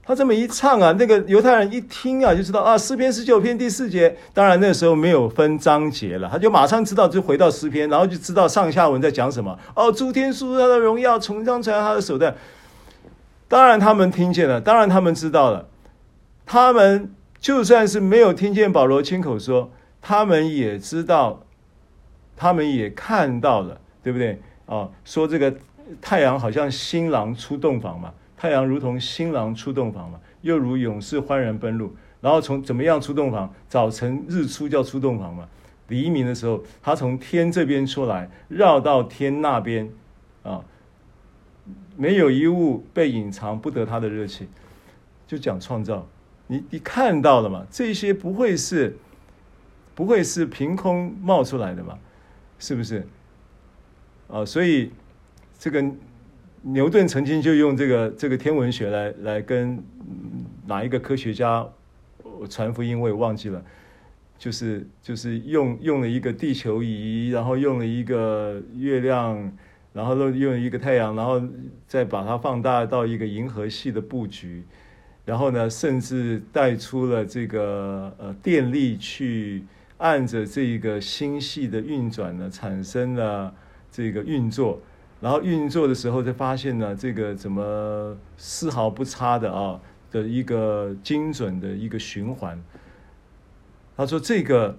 [0.06, 4.14] 他这么一唱啊，那个犹太人一听啊，就知道啊，诗篇十九篇第四节。
[4.34, 9.58] 当然那时候没有分章节了，他就马上知道，就回到诗篇，然后就知道上下文在讲什么。
[9.74, 12.36] 哦，诸天述他的荣耀，穹苍传他的手段。
[13.48, 15.64] 当然他们听见了，当然他们知道了。
[16.46, 19.70] 他们就算是没有听见保罗亲口说，
[20.00, 21.44] 他们也知道，
[22.36, 24.40] 他们也看到了，对不对？
[24.66, 25.54] 哦，说这个
[26.00, 28.12] 太阳好像新郎出洞房嘛。
[28.36, 31.94] 太阳如同新郎出洞房嘛，又如勇士欢然奔入。
[32.20, 33.52] 然后从怎么样出洞房？
[33.68, 35.48] 早晨日出叫出洞房嘛。
[35.88, 39.90] 黎明的时候，他从天这边出来，绕到天那边，
[40.42, 40.62] 啊，
[41.96, 44.48] 没有一物被隐藏不得他的热气。
[45.26, 46.06] 就讲创造，
[46.46, 47.66] 你你看到了吗？
[47.70, 48.96] 这些不会是，
[49.94, 51.98] 不会是凭空冒出来的嘛？
[52.58, 53.06] 是不是？
[54.28, 54.90] 啊，所以
[55.58, 55.84] 这个。
[56.66, 59.78] 牛顿曾经就用这个这个天文学来来跟
[60.66, 61.68] 哪一个科学家
[62.48, 63.62] 传福音，我也忘记了，
[64.38, 69.52] 就是就是用用了一个地球仪，然后用了一个月亮，
[69.92, 71.38] 然后又用了一个太阳，然后
[71.86, 74.64] 再把它放大到一个银河系的布局，
[75.24, 79.64] 然后呢，甚至带出了这个呃电力去
[79.98, 83.54] 按着这个星系的运转呢，产生了
[83.90, 84.80] 这个运作。
[85.20, 92.62] 然后运作的时候，才发现呢，这个怎么丝毫不差的啊的一个精准的一个循环。
[93.96, 94.76] 他说：“这个，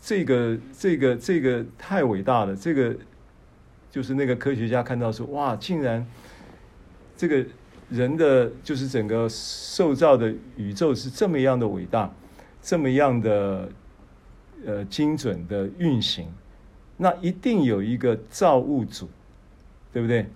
[0.00, 2.54] 这个，这个，这个太伟大了。
[2.54, 2.94] 这个
[3.90, 6.06] 就是那个科学家看到说，哇，竟然
[7.16, 7.44] 这个
[7.88, 12.12] 人的就是整个受造的宇宙是这么样的伟大，
[12.62, 13.68] 这么样的
[14.64, 16.28] 呃精准的运行，
[16.96, 19.08] 那一定有一个造物主。”
[19.92, 20.26] 对不对？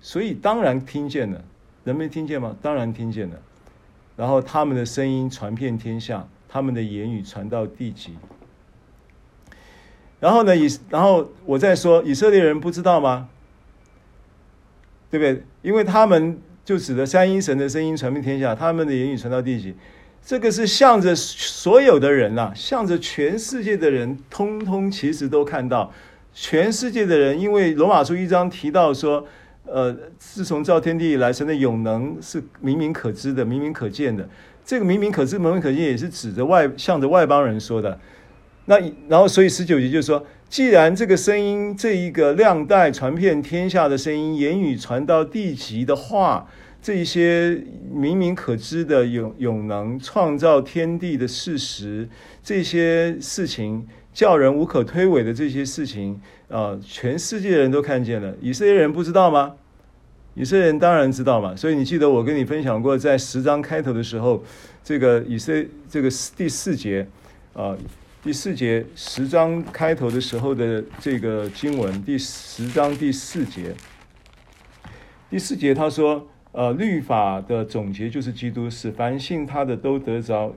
[0.00, 1.44] 所以当然听见了，
[1.84, 2.56] 人没听见吗？
[2.60, 3.40] 当然听见了。
[4.16, 8.16] 然后他们的声音传遍天下，他们的言语传到地极。
[10.18, 13.28] 然后呢，以然后我再说，以色列人不知道吗？
[15.08, 15.44] 对不对？
[15.62, 19.72] 因为他们就指的三一神的声音传遍天下，他们的言语传到地极。
[20.20, 25.92] 这个是向着所有的人呐、啊，向着全世界的人，通通其实都看到。
[26.34, 29.24] 全世界的人，因为罗马书一章提到说，
[29.64, 34.28] 呃，自从造天地以来，神的永能是明明可知的、明明可见的。
[34.64, 37.96] 这个明明可知、明明可见，也是指着外，向着外邦人说的。
[38.64, 46.48] 那然后，所以十九节就说，既然这个声音，这一个亮带传遍天下的声音，言语传到地极的话，
[46.80, 52.08] 这些明明可知的永永能创造天地的事实，
[52.42, 53.86] 这些事情。
[54.16, 56.18] 叫人无可推诿的这些事情
[56.48, 58.34] 啊，全世界人都看见了。
[58.40, 59.56] 以色列人不知道吗？
[60.34, 61.54] 以色列人当然知道嘛。
[61.54, 64.42] 所以你记得我跟你分享过，在十章开头的时候，
[64.82, 65.52] 这个以色
[65.90, 67.06] 这个第四节
[67.52, 67.76] 啊，
[68.26, 73.72] 第四节十章开头的时候的这个经文，第十章第四节，
[75.30, 80.52] 第四节他说，呃，律法的总结就是基督，使凡信他的都得着。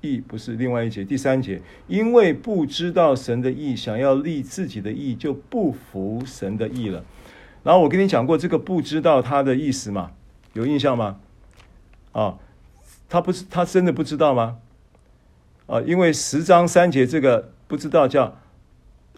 [0.00, 7.04] 义不是另外一节，第三节，因为不知道神的义，想要立自己的义，就不服神的义了。
[7.64, 10.12] 然后我跟你讲过这个不知道他的意思吗？
[10.52, 11.18] 有印象吗？
[12.12, 12.38] 啊，
[13.08, 14.58] 他不是他真的不知道吗？
[15.66, 18.40] 啊，因为十章三节这个不知道叫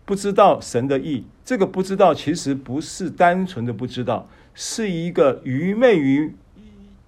[0.06, 1.24] 不知道神的意。
[1.46, 6.34] 这个不知道其实不是单纯的不知道，是一个愚昧于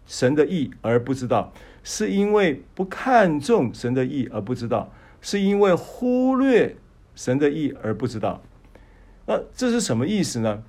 [0.06, 1.52] 神的意而不知道，
[1.84, 6.76] 是因为不看重神的意而不知道，是因为忽略
[7.16, 8.40] 神的意而不知道。
[9.32, 10.62] 那这是什么意思呢？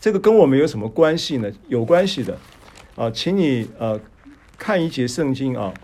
[0.00, 1.50] 这个跟我们有什么关系呢？
[1.66, 2.38] 有关系的
[2.94, 4.00] 啊，请你呃
[4.56, 5.74] 看一节圣经啊。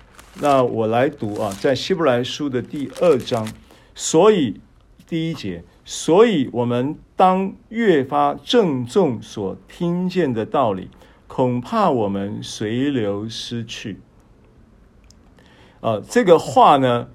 [0.41, 3.53] 那我来读啊，在希伯来书的第二章，
[3.97, 4.61] 所以
[5.09, 10.89] 第一节，所以我们当越发郑重所听见的道理，
[11.27, 13.99] 恐怕我们随流失去。
[15.81, 17.09] 啊，这个话呢，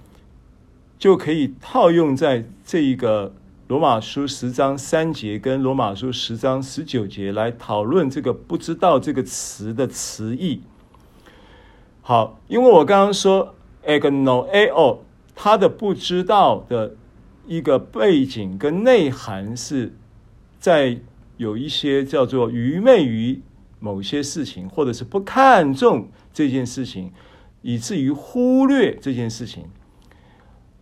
[0.99, 3.33] 就可以套用在这一个。
[3.67, 10.61] 罗马书十章三节跟罗马书十章十九节来讨论这个“不知道”这个词的词义。
[12.01, 13.55] 好，因为我刚刚说
[13.85, 14.99] agnoeo，
[15.35, 16.95] 他的不知道的
[17.45, 19.93] 一个背景跟内涵是
[20.57, 20.97] 在
[21.35, 23.41] 有一些叫做愚昧于
[23.81, 27.11] 某些事情，或者是不看重这件事情，
[27.61, 29.65] 以至于忽略这件事情。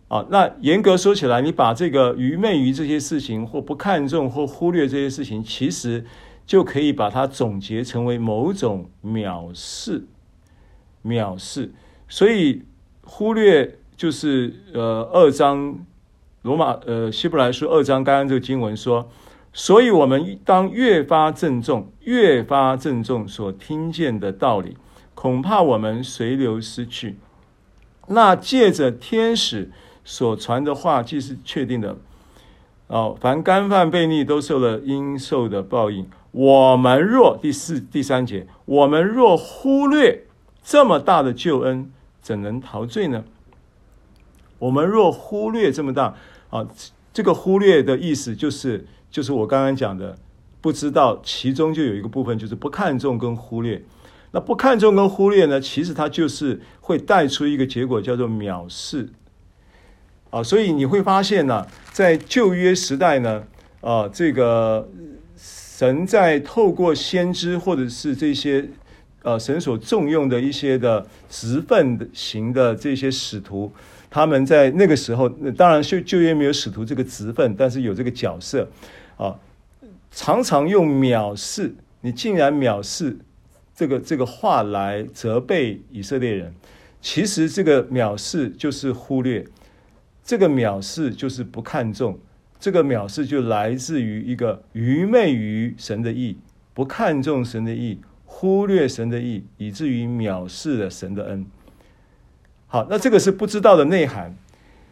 [0.08, 6.04] 啊，那严格说起来，你把这个愚昧于这些事情，或不看重，或忽略这些事情，其实
[6.46, 10.06] 就可以把它总结成为某种藐视，
[11.04, 11.72] 藐视。
[12.06, 12.62] 所以
[13.02, 15.76] 忽略就是呃二章
[16.42, 19.10] 罗马呃希伯来书二章刚刚这个经文说，
[19.52, 24.76] 所以我们当越发郑重，越发郑重所听见的道理，
[25.16, 27.16] 恐怕我们随流失去。
[28.06, 29.72] 那借着天使。
[30.08, 31.96] 所传的话既是确定的，
[32.86, 36.08] 哦，凡干犯悖逆都受了应受的报应。
[36.30, 40.26] 我们若第四第三节，我们若忽略
[40.62, 41.90] 这么大的救恩，
[42.22, 43.24] 怎能陶醉呢？
[44.60, 46.14] 我们若忽略这么大
[46.50, 46.64] 啊，
[47.12, 50.16] 这个忽略的意思就是，就是我刚刚讲的，
[50.60, 53.82] 不知道其中就有一个部分就是不看重跟忽略。
[54.30, 59.08] 那不看重跟忽略呢，其实它就是会带出一个结果，叫做藐视。
[60.30, 63.42] 啊，所以你会发现呢，在旧约时代呢，
[63.80, 64.86] 啊，这个
[65.36, 68.68] 神在透过先知或者是这些
[69.22, 73.72] 呃神所重用的一些的职分型的这些使徒，
[74.10, 78.68] 他们在那个时候，当然旧旧约没有使徒这个职分，但是有这个角色
[79.16, 79.34] 啊，
[80.10, 83.16] 常常用藐视，你竟然藐视
[83.74, 86.52] 这个这个话来责备以色列人，
[87.00, 89.46] 其实这个藐视就是忽略。
[90.26, 92.18] 这个藐视就是不看重，
[92.58, 96.36] 这个藐视就来自于一个愚昧于神的意，
[96.74, 101.46] 不看重神的意，忽略神的意，以至于藐视了神的恩。
[102.66, 104.36] 好，那这个是不知道的内涵。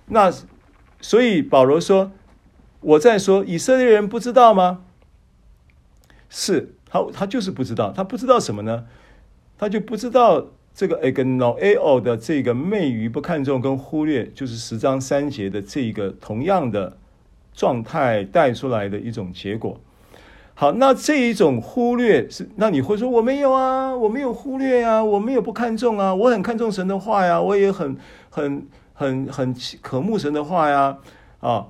[0.07, 0.32] 那
[1.01, 2.12] 所以保罗说
[2.80, 4.85] ：“我在说以色列人不知道吗？
[6.30, 8.87] 是他，他就是不知道，他不知道什么呢？
[9.59, 16.97] 他就不知道。”这个 agnoeo 的这个昧于不看重跟忽略，就是十章三节的这个同样的
[17.53, 19.79] 状态带出来的一种结果。
[20.57, 27.97] 好，那这一种忽略是，那你会说我没有啊，我没有忽略啊，我没有不看重啊，我很看重神的话呀，我也很
[28.31, 30.99] 很很很渴慕神的话呀，
[31.41, 31.66] 啊，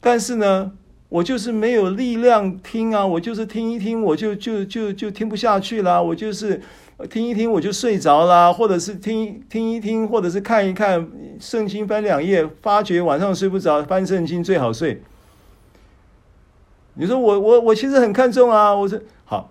[0.00, 0.72] 但是呢，
[1.12, 6.60] 我就是没有力量听啊，我就是听一听我就就就就听不下去了，我就是。
[7.10, 11.10] 听一听我就睡着了，或者是听听一听，或者是看一看
[11.40, 15.02] 圣经翻两页，发觉晚上睡不着，翻圣经最好睡。
[16.94, 19.50] 你说我我我其实很看重啊，我说好，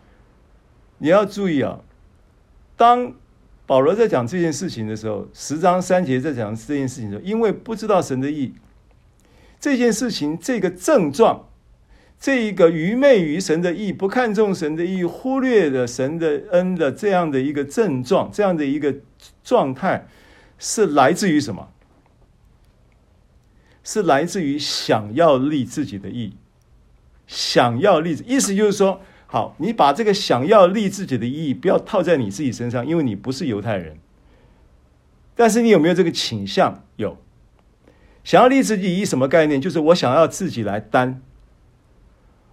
[1.00, 1.80] 你要注意啊。
[2.78, 3.12] 当
[3.66, 8.54] 保罗在讲这件事情的时候，十章三节在讲这件事情的时候，因为不知道神的意，
[9.60, 11.48] 这件事情这个症状。
[12.22, 18.96] 这一个愚昧于神的意，不看重神的意，忽略了神的恩的这样的一个症状，这样的一个
[19.44, 20.08] 状态，
[20.60, 21.70] 是来自于什么？
[23.84, 26.36] 是来自于想要立自己的意，
[27.26, 33.98] 想要立，意思就是说，好，你把这个想要立自己的意，不要套在你自己身上，因为你不是犹太人。
[35.34, 36.84] 但是你有没有这个倾向？
[36.98, 37.18] 有，
[38.24, 39.60] 想要立自己意什么概念？
[39.60, 41.24] 就是我想要自己来担。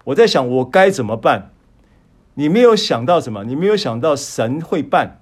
[0.05, 1.51] 我在想，我该怎么办？
[2.35, 3.45] 你没有想到什么？
[3.45, 5.19] 你没有想到神会办，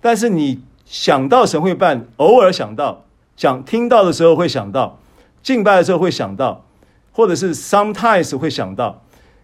[0.00, 3.04] 但是你想到神会办，偶尔想到，
[3.36, 4.98] 想听到的时候会想到，
[5.42, 6.64] 敬拜的时候会想到，
[7.12, 9.02] 或者是 sometimes 会想到。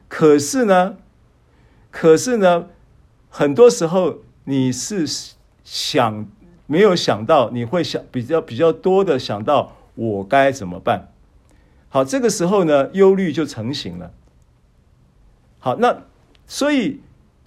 [0.08, 0.96] 可是呢，
[1.90, 2.66] 可是呢，
[3.28, 5.06] 很多时候你是
[5.62, 6.26] 想
[6.66, 11.08] 没有想到，你会想比较比较多的想到我该怎么办。
[11.90, 14.10] 好，这个时候呢，忧虑就成型了。
[15.64, 15.96] 好，那
[16.44, 16.98] 所以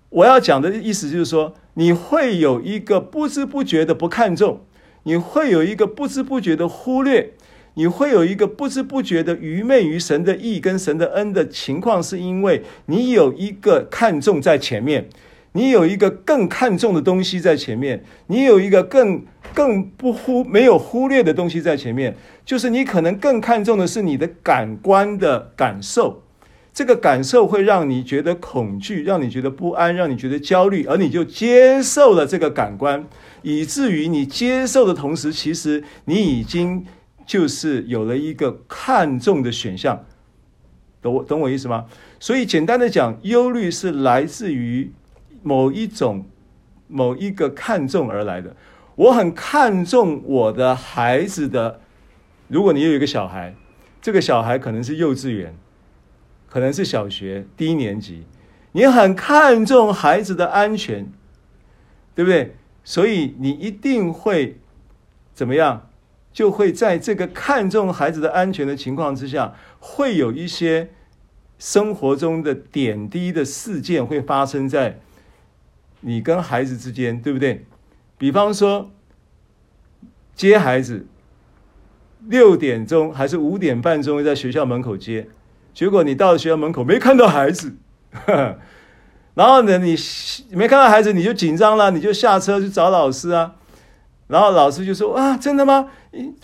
[0.07, 4.61] 我要讲的意思就是说，你会有一个不知不觉的不看重，
[5.03, 7.33] 你会有一个不知不觉的忽略，
[7.73, 15.09] 你会有一个不知不觉的愚昧于神的意跟神的恩的情况，是因为你有一个看重在前面，
[15.51, 26.21] 你有一个更看重的东西在前面，你有一个更更不忽没有忽略的东西在前面，就是你可能更看重的是你的感官的感受。
[26.75, 33.07] 这个感受会让你觉得恐惧，让你觉得不安，让你觉得焦虑，而你就接受了这个感官，
[33.43, 36.85] 以至于你接受的同时，其实你已经
[37.25, 40.03] 就是有了一个看重的选项。
[41.01, 41.85] 懂我懂我意思吗？
[42.19, 44.91] 所以简单的讲，忧虑是来自于
[45.43, 46.25] 某一种
[46.89, 48.53] 某一个看重而来的。
[48.95, 51.79] 我很看重我的孩子的，
[52.49, 53.55] 如果你有一个小孩，
[54.01, 55.55] 这个小孩可能是幼稚园。
[56.55, 58.23] 可能是小学低年级，
[58.71, 61.05] 你很看重孩子的安全，
[62.15, 62.55] 对不对？
[62.85, 64.57] 所以你一定会
[65.33, 65.89] 怎么样？
[66.31, 70.91] 就会在这个看重孩子的安全的情况之下，会有一些
[71.59, 75.01] 生活中的点滴的事件会发生在
[75.99, 77.65] 你跟孩子之间，对不对？
[78.17, 78.89] 比方说
[80.33, 81.05] 接孩子，
[82.21, 85.27] 六点钟还是五点半钟在学校门口接。
[85.75, 87.75] 结果你到了学校门口没看到孩子，
[89.35, 89.93] 然后呢，你
[90.51, 93.55] 没看到孩子，你就紧张了，你就下车去找老师啊。
[94.27, 95.89] 然后老师就说：“啊，真的吗？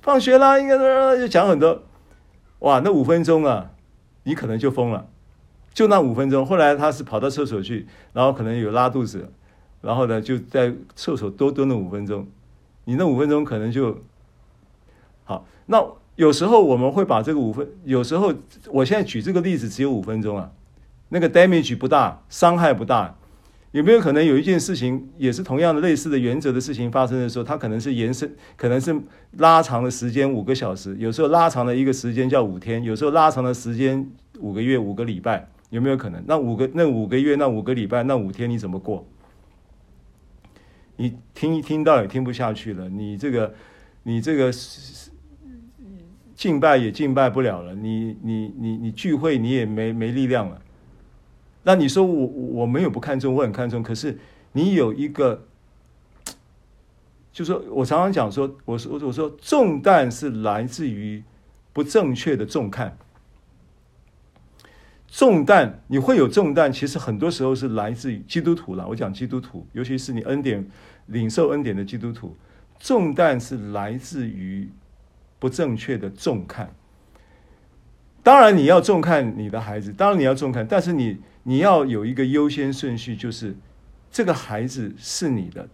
[0.01, 0.77] 放学啦，应该
[1.17, 1.81] 就讲很多。
[2.59, 3.71] 哇，那五分钟啊，
[4.23, 5.07] 你可能就疯了，
[5.73, 6.45] 就那五分钟。
[6.45, 9.31] 后来他是跑到厕所去，然后可能有拉肚子，
[9.79, 12.27] 然后呢就在厕所多蹲了五分钟。
[12.83, 13.99] 你那五分钟可能就
[15.23, 15.81] 好那。”
[16.17, 18.33] 有时候我们会把这个五分，有时候
[18.67, 20.51] 我现在举这个例子只有五分钟啊，
[21.09, 23.15] 那个 damage 不大，伤害不大，
[23.71, 28.95] 有没有可能有一件事情也是同样的类似的原则的事情发生的时候，它可能是延伸，可能是
[29.37, 34.05] 拉长的时间五个小时，有时候拉长的一个时间叫五天，有时候拉长的时间
[34.39, 36.21] 五个月、五个礼拜，有没有可能？
[36.27, 39.07] 那五个、那五个月、那五个礼拜、那五天你怎么过？
[40.97, 43.55] 你听一听到也听不下去了，你这个，
[44.03, 44.51] 你这个。
[46.41, 50.59] 敬拜也敬拜不了了，你你你你聚会你也没没力量了。
[51.61, 53.83] 那你说我我没有不看重，我很看重。
[53.83, 54.17] 可是
[54.53, 55.45] 你有一个，
[57.31, 61.23] 就说我常常讲说，我说我说重担是来自于
[61.73, 62.97] 不正确的重看。
[65.07, 68.87] 重担你会有重担，其实很多时候是来自于基督徒了。
[68.87, 70.67] 我讲基督徒，尤其是你恩典
[71.05, 72.35] 领受恩典的基督徒，
[72.79, 74.67] 重担是来自于。
[75.41, 76.75] 不正确的重看，
[78.21, 83.55] 当然你要重看你的孩子，当然你要重看，但是你你要有一个优先顺序，就是
[84.11, 85.67] 这个孩子是你的，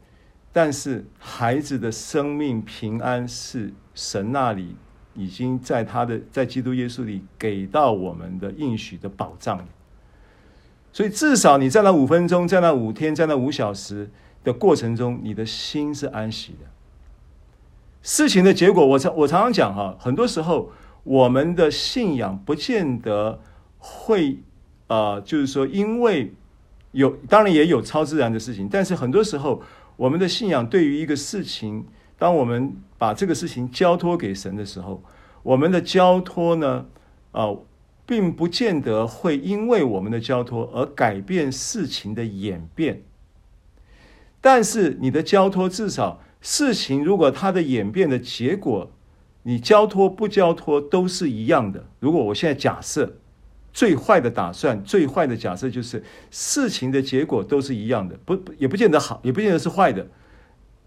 [0.53, 4.77] 但是孩子的生命平安是神那里
[5.13, 9.67] 已经在他的在基督耶稣里给到我们的应许的保障，
[10.93, 14.09] 所以至少你在那五分钟，在那五天，在那五小时
[14.45, 16.76] 的过程中，你的心是安息的。
[18.07, 20.71] 事情的结果，我常我常常讲哈，很多时候
[21.03, 23.41] 我们的信仰不见得
[23.77, 24.37] 会
[24.87, 26.33] 啊、呃，就是说，因为
[26.93, 29.61] 有当然也有超自然的事情，但是很多时候
[29.97, 31.85] 我们的信仰对于一个事情，
[32.17, 35.03] 当我们把这个事情交托给神的时候，
[35.43, 36.85] 我们的交托呢，
[37.33, 37.53] 啊、
[38.05, 43.03] 并不见得会因为我们的交托而改变事情的演变，
[44.39, 46.21] 但是你的交托至少。
[46.41, 48.91] 事情如果它的演变的结果，
[49.43, 51.85] 你交托不交托都是一样的。
[51.99, 53.17] 如果我现在假设
[53.71, 60.07] 最坏的打算，最坏的假设就是事情的结果都是一样的，不也不见得好，也不见得是坏的。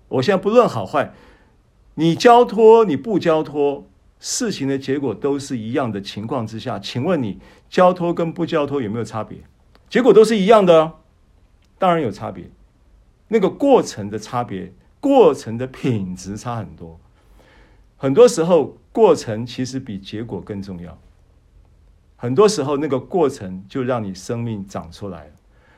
[0.09, 1.13] 我现在不论好坏，
[1.95, 3.87] 你交托你不交托，
[4.19, 7.39] 事情的结果都是一样的情况之下，请问你
[7.69, 9.39] 交托跟不交托有没有差别？
[9.89, 10.93] 结果都是一样的，
[11.79, 12.51] 当然有差别，
[13.29, 14.73] 那个过程的差别。
[15.01, 17.01] 过程的品质差很多，
[17.97, 20.99] 很多时候过程其实比结果更重要。
[22.17, 25.33] 很多时候那个过程就让你生命长出来了，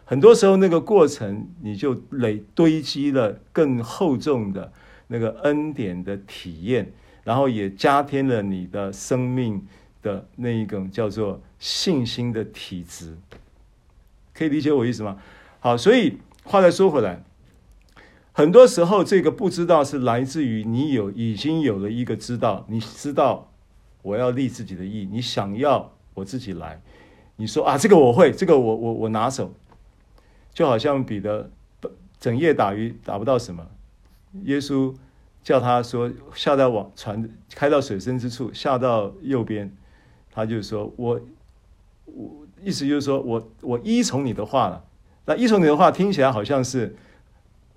[0.04, 4.72] 很多时候那个过程你就累堆积了更厚重的
[5.06, 6.92] 那个恩典的体验，
[7.22, 9.64] 然后也加添了你的生命
[10.02, 13.16] 的那一种叫做信心的体质。
[14.34, 15.18] 可以理解我意思吗？
[15.60, 17.22] 好，所以话再说回来。
[18.32, 23.52] 很多时候，这个不知道是来自于你有已经有了一个知道，你知道
[24.00, 26.80] 我要立自己的意，你想要我自己来，
[27.36, 29.52] 你说啊，这个我会，这个我我我拿手，
[30.54, 31.50] 就好像彼得
[32.18, 33.66] 整夜打鱼打不到什么，
[34.44, 34.94] 耶稣
[35.42, 39.70] 叫他说下到网船开到水深之处，下到右边，
[40.30, 41.20] 他就说我
[42.06, 44.84] 我意思就是说我我依从你的话了，
[45.26, 46.96] 那依从你的话听起来好像是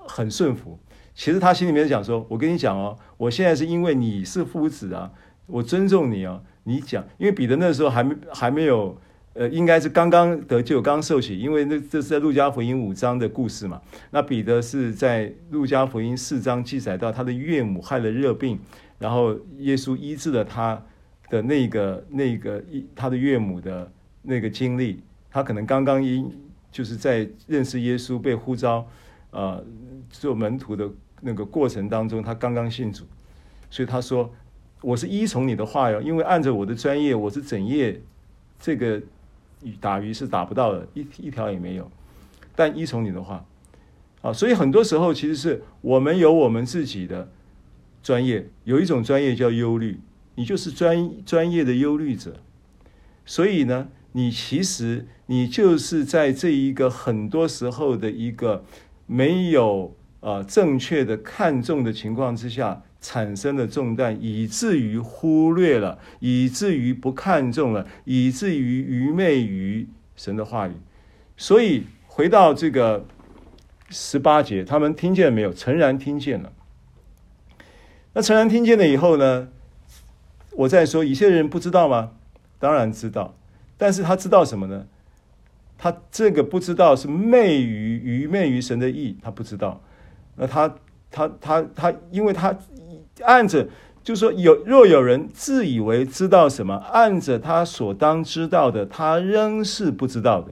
[0.07, 0.79] 很顺服。
[1.13, 5.11] 其实他心里面讲说：“我跟你讲哦，我现在是因为你是夫子啊，
[5.47, 6.43] 我尊重你哦。
[6.63, 8.99] 你讲，因为彼得那时候还没还没有，
[9.33, 11.37] 呃，应该是刚刚得救，刚受洗。
[11.37, 13.79] 因为那这是在路加福音五章的故事嘛。
[14.09, 18.59] 那彼得是在路加福音四章记载到他的岳母害了热病，
[18.97, 20.83] 然后耶稣医治了他
[21.29, 23.91] 的那个那个一他的岳母的
[24.23, 25.01] 那个经历。
[25.29, 26.31] 他可能刚刚因
[26.71, 28.87] 就是在认识耶稣被呼召，
[29.29, 29.63] 呃，
[30.19, 30.89] 做门徒的。”
[31.21, 33.05] 那个过程当中，他刚刚信主，
[33.71, 34.31] 所以他说
[34.83, 37.99] ：“我是依从你的话哟，因为按照我的专业，我是整夜
[38.59, 39.01] 这个
[39.79, 41.89] 打鱼是打不到的，一一条也没有。
[42.53, 43.43] 但依从你的话，
[44.21, 47.31] 啊，所以很多时候其实是我们有我们自己的
[48.03, 49.99] 专业，有一种专业叫忧虑，
[50.35, 52.35] 你就是专专业的忧虑者。
[53.25, 58.65] 所以呢，你其实你就是在这一个很多时候的一个
[59.07, 59.95] 没有。”
[60.25, 70.71] 啊，正确的看重的情况之下产生的重担，以至于忽略了，以至于不看重了，以至于愚昧于神的话语。
[71.37, 73.05] 所以回到这个
[73.91, 75.53] 十八节，他们听见了没有？
[75.53, 76.51] 诚然听见了。
[78.13, 79.49] 那诚然听见了以后呢？
[80.53, 82.13] 我再说，一些人不知道吗？
[82.57, 83.35] 当然知道，
[83.77, 84.87] 但是他知道什么呢？
[85.77, 89.83] 他这个不知道是昧于愚昧于神的意，他不知道。
[90.35, 90.75] 那他
[91.11, 92.57] 他他他，因为他
[93.21, 93.67] 按着，
[94.03, 100.51] 就说有若有人自以为知道什么，按着他所当知道的，他仍是不知道的。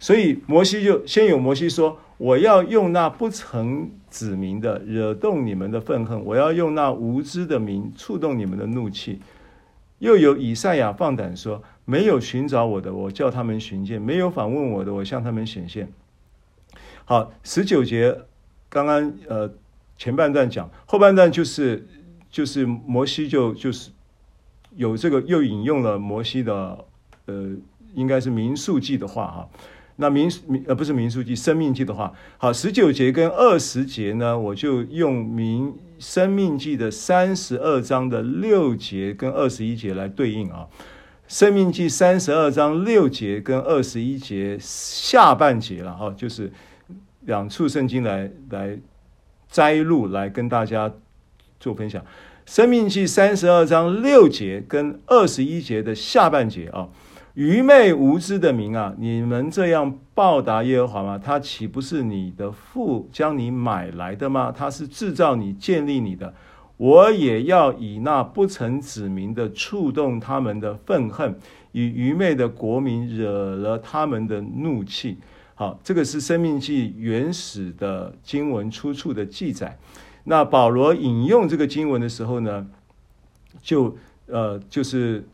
[0.00, 9.20] 所以摩西就先有摩西说：“我要用那不曾指明的惹动你们的愤恨，我要用那无知的名触动你们的怒气。”
[10.00, 15.88] 又有以赛亚放胆说：“没有寻找我的，我叫他们寻见；没有访问我的，我向他们显现。”
[17.06, 18.18] 好，十九节
[18.70, 19.52] 刚刚呃
[19.98, 21.86] 前半段讲，后半段就是
[22.30, 23.90] 就是摩西就就是
[24.74, 26.82] 有这个又引用了摩西的
[27.26, 27.50] 呃
[27.94, 29.48] 应该是民数记的话哈，
[29.96, 40.68] 那民民呃不是民数记生命记的话，好，十九节跟二十节呢，我就用民生命记的三十二章的六节跟二十一节来对应啊，
[41.28, 46.50] 生命记三十二章六节跟二十一节下半节了哈，就是。
[47.26, 48.78] 两处圣经来来
[49.48, 50.92] 摘录，来跟大家
[51.58, 52.04] 做分享。
[52.46, 56.88] 生命记三十二章六节跟二十一节的下半节啊，
[57.32, 61.18] 愚昧无知的民啊，你们这样报答耶和华吗？
[61.18, 64.52] 他岂不是你的父将你买来的吗？
[64.54, 66.34] 他是制造你、建立你的。
[66.76, 71.38] 我也要以那不曾指明的触动他们的愤恨，
[71.72, 75.16] 以愚昧的国民惹了他们的怒气。
[75.56, 79.78] 好，这个是《生命记》原始的经文出处的记载。
[80.24, 82.66] 那保罗引用这个经文的时候呢，
[83.62, 83.96] 就
[84.26, 85.24] 呃就是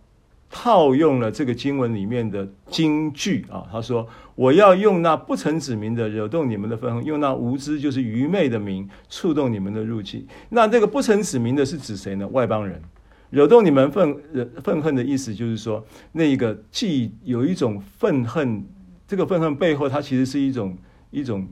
[0.51, 3.67] 套用了这个经文里面的金句啊。
[3.73, 4.07] 他说
[4.37, 12.29] ：“我要用那不曾指明的惹动你们的愤恨，用那无知就是愚昧的名触动你们的怒气。”那这个不曾指明的是指谁呢？
[12.29, 12.83] 外邦人
[13.31, 14.15] 惹动你们愤
[14.63, 18.63] 愤恨的意思，就是说那个既有一种愤恨。
[19.11, 20.79] 这个愤恨背后，它其实是一种
[21.11, 21.49] 一种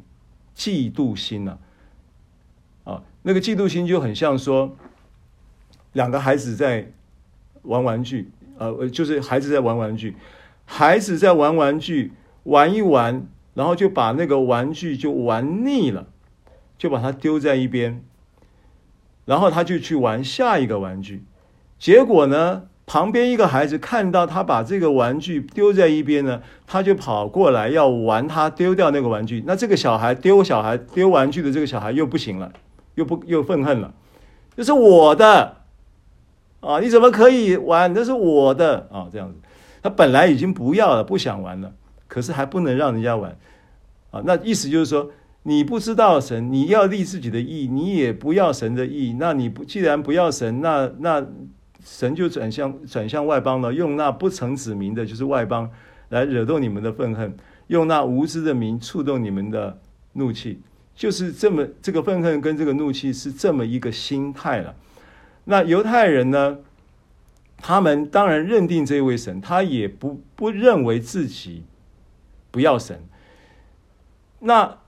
[0.55, 1.59] 嫉妒心呐，
[2.85, 4.77] 啊，那个嫉妒心就很像说，
[5.93, 6.93] 两个孩子在
[7.63, 10.15] 玩玩具，呃，就是孩子在玩玩具，
[10.67, 12.13] 孩子在玩玩具，
[12.45, 16.07] 玩一玩，然后就把那个玩具就玩腻了，
[16.79, 18.05] 就把它丢在一边，
[19.25, 21.25] 然后他就去玩下一个玩具，
[21.77, 22.69] 结果呢？
[22.89, 29.45] 旁边一个孩子看到他把这个玩具丢在一边呢，他就跑过来要玩他丢掉那个玩具。
[29.47, 32.51] 那这个小孩丢小孩丢玩具的这个小孩又不行了，
[32.95, 33.93] 又不又愤恨了，
[34.57, 35.59] 这是我的
[36.61, 36.81] 啊！
[36.81, 37.95] 你怎么可以玩？
[37.95, 39.07] 这是我的啊！
[39.13, 39.39] 这样子，
[39.83, 41.75] 他本来已经不要了，不想玩了，
[42.07, 43.37] 可是还不能让人家玩
[44.11, 44.23] 啊！
[44.25, 45.11] 那意思就是说，
[45.43, 49.15] 你不知道神，你要立自己的意，你也不要神的意。
[49.21, 51.27] 那你不既然不要神，那那。
[51.85, 55.71] 神就转向转向外邦了，用那不曾指明的，就是外邦，
[56.09, 57.31] 来惹动你们的愤恨；
[57.69, 59.79] 用那无知的名触动你们的
[60.15, 60.61] 怒气，
[60.95, 64.75] 就是这么这个愤恨跟这个怒气是这么一个心态了。
[65.45, 66.59] 那犹太人呢，
[67.57, 71.65] 他们当然认定这位神，他也不不认为自己
[72.51, 73.01] 不要神。
[74.41, 74.79] 那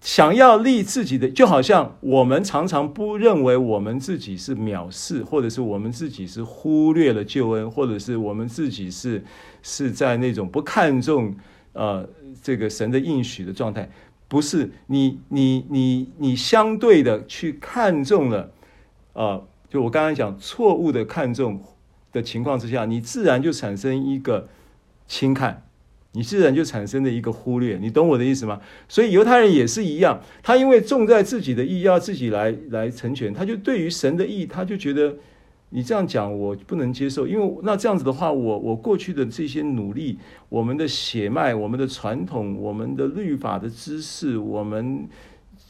[0.00, 9.22] 想要立自己的，就好像我们常常不认为我们自己是藐视，或者是我们自己是忽略了救恩，或者是我们自己是
[9.62, 11.34] 是在那种不看重
[11.74, 12.08] 呃
[12.42, 13.90] 这个神的应许的状态。
[14.26, 18.52] 不是你你你你相对的去看重了，
[19.12, 21.60] 呃，就我刚刚讲错误的看重
[22.12, 24.48] 的情况之下，你自然就产生一个
[25.08, 25.64] 轻看，
[26.12, 28.60] 你自然就产生了一个忽略，你懂我的意思吗？
[28.88, 35.16] 所以犹太人也是一样，他因为重在自己的意，要自己来来成全，他就对于神的意，他就觉得。
[35.72, 45.08] 你这样讲我不能接受，因为那这样子的话，我我过去的这些努力，我们的血脉、我们的传统、我们的律法的知识，我们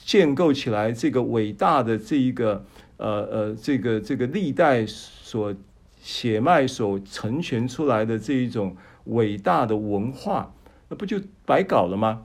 [0.02, 2.64] 建构起来这个伟大的这一个
[2.96, 5.54] 呃呃这个这个历代所
[6.00, 8.74] 血脉所成全出来的这一种
[9.04, 10.52] 伟大的文化，
[10.88, 12.22] 那不就白搞了吗？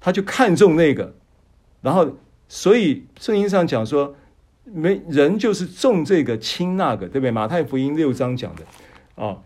[0.00, 1.14] 他就看重那个，
[1.82, 2.16] 然后
[2.48, 4.16] 所以圣经上讲说。
[4.70, 7.30] 没人就是重这个轻那个，对不对？
[7.30, 8.62] 马太福音六章讲的，
[9.14, 9.40] 哦，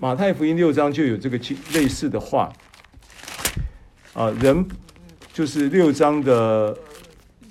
[0.00, 1.38] 马太福音六章就有这个
[1.72, 2.52] 类似的话，
[4.14, 4.66] 啊，人
[5.32, 6.76] 就是六章的，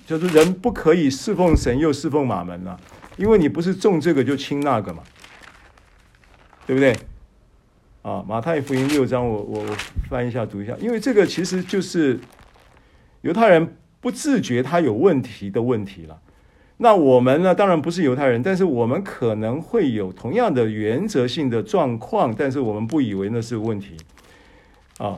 [0.06, 2.78] 就是人不可以侍奉神又侍奉马门了，
[3.16, 5.02] 因为你不是重这个就轻那个嘛，
[6.66, 6.96] 对不对？
[8.02, 9.78] 啊，马太福音六章我，我我
[10.10, 12.20] 翻一下读一下，因为这个其实就是
[13.22, 13.76] 犹太人。
[14.02, 16.22] 不自觉他有问题的问题了，
[16.78, 17.56] 那我们呢？
[17.56, 23.98] 当然不是犹太人，但是我们可能会有同样的原则性的状况，但是我们不以为那是问题
[25.00, 25.18] 啊。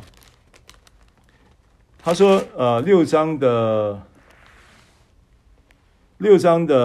[2.02, 4.02] 他说：“呃，六章的
[6.20, 6.76] 六章的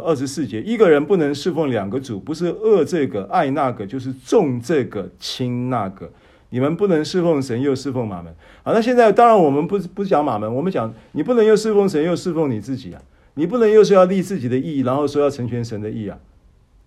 [0.00, 6.10] 二十四节，一个人不能侍奉两个主，不是恶这个爱那个，就是重这个轻那个。”
[6.50, 8.34] 你们不能侍奉神又侍奉马门。
[8.62, 13.02] 好，那现在当然我们不不讲马门，我们讲你不能又侍奉神又侍奉你自己啊，
[13.34, 16.18] 你不能又是要立自己的义，然后说要成全神的义啊，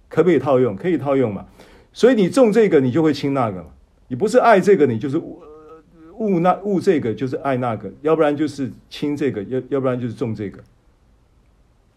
[0.09, 0.75] 可不可以套用？
[0.75, 1.45] 可以套用嘛。
[1.93, 3.67] 所以你重这个，你就会轻那个嘛。
[4.07, 10.57] 你不是爱这个，你就是恶那恶这个，就是爱那个，要不然就是轻这个，要要不然就是重这个。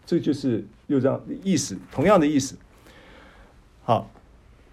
[0.05, 2.57] 这就是又这样意思，同样的意思。
[3.83, 4.09] 好，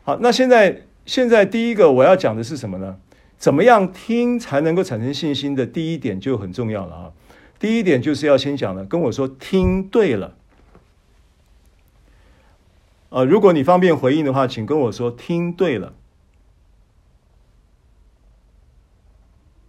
[0.04, 0.82] 好，那现在。
[1.04, 2.96] 现在第一个我要讲的是什么呢？
[3.36, 7.12] 怎么样听才能够产生信心的第一点就很重要了啊！
[7.58, 10.36] 第一点就是要先讲了，跟我说听对了。
[13.08, 15.92] 呃，如果你方便回应的话，请跟我说听对了。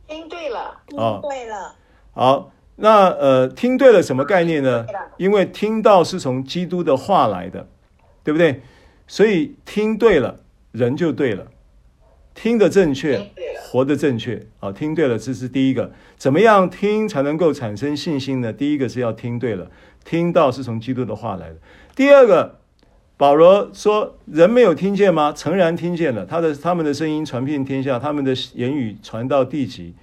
[0.07, 0.59] 听对了，
[0.95, 1.75] 啊，听对了。
[2.11, 4.85] 好，那呃，听对了什么概念呢？
[5.17, 7.67] 因为听到是从基督的话来的，
[8.23, 8.61] 对不对？
[9.07, 10.39] 所以听对了。
[10.73, 11.45] 人就对了，
[12.33, 13.29] 听得正确，
[13.61, 14.41] 活得正确。
[14.57, 15.91] 好，听对了，这是第一个。
[16.17, 18.51] 怎么样听才能够产生信心呢？
[18.51, 19.69] 第一个是要听对了，
[20.03, 21.57] 听到是从基督的话来的。
[21.95, 22.57] 第二个，
[23.17, 25.31] 保罗说，人没有听见吗？
[25.31, 29.93] 诚然听见了，他的他们的声音传遍天下，他们的言语传到地极。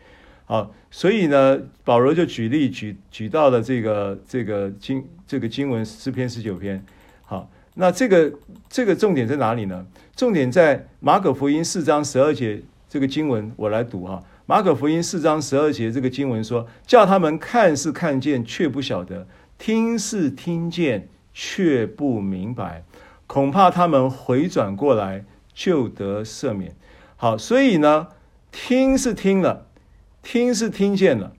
[0.51, 6.84] 好，所以呢，保罗就举例举举到了这个这个经这个经文诗篇十九篇。
[7.22, 7.48] 好。
[7.74, 8.32] 那这个
[8.68, 9.86] 这个重点在哪里呢？
[10.16, 14.20] 重点在马可福音四章十二节这个经文，我来读哈。
[14.44, 19.24] 马可福音四章十二节这个经文说：“叫他们看是看见，却不晓得；
[19.57, 22.82] 听是听见，却不明白。
[23.28, 25.24] 恐怕他们回转过来，
[25.55, 26.74] 就得赦免。”
[27.16, 28.09] 好，所以呢，
[28.51, 29.68] 听是听了，
[30.23, 31.33] 听是听见了，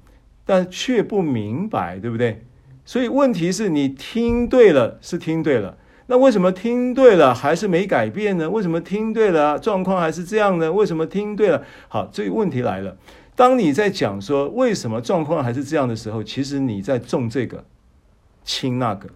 [0.45, 2.43] 但却不明白，对不对？
[2.83, 5.77] 所以问题是你听对了，是听对了。
[6.07, 8.49] 那为什么听对了还是没改变呢？
[8.49, 10.71] 为什么听对了状况还是这样呢？
[10.71, 11.63] 为什么听对了？
[11.87, 12.97] 好，这个问题来了。
[13.33, 17.63] 当你在讲说为什么状况还是这样的时候，其实你在重这个，
[18.43, 19.09] 轻那个，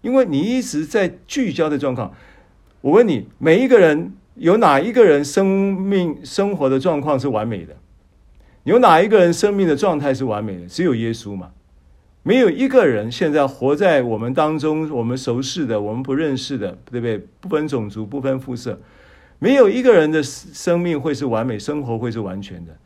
[0.00, 2.12] 因为你一直在聚焦的状况。
[2.80, 7.76] 我问你，每一个人有哪一个人生命生活的状况是完美的？
[8.64, 10.66] 有哪一个人生命的状态是完美的？
[10.66, 11.50] 只有耶稣嘛。
[12.22, 17.18] 没有一个人现在活在我们当中，我们熟识的，我们不认识的，对不对？
[17.40, 18.78] 不分种族，不分肤色，
[19.38, 22.76] 没有一个人的生命会是完美，生活会是完全的，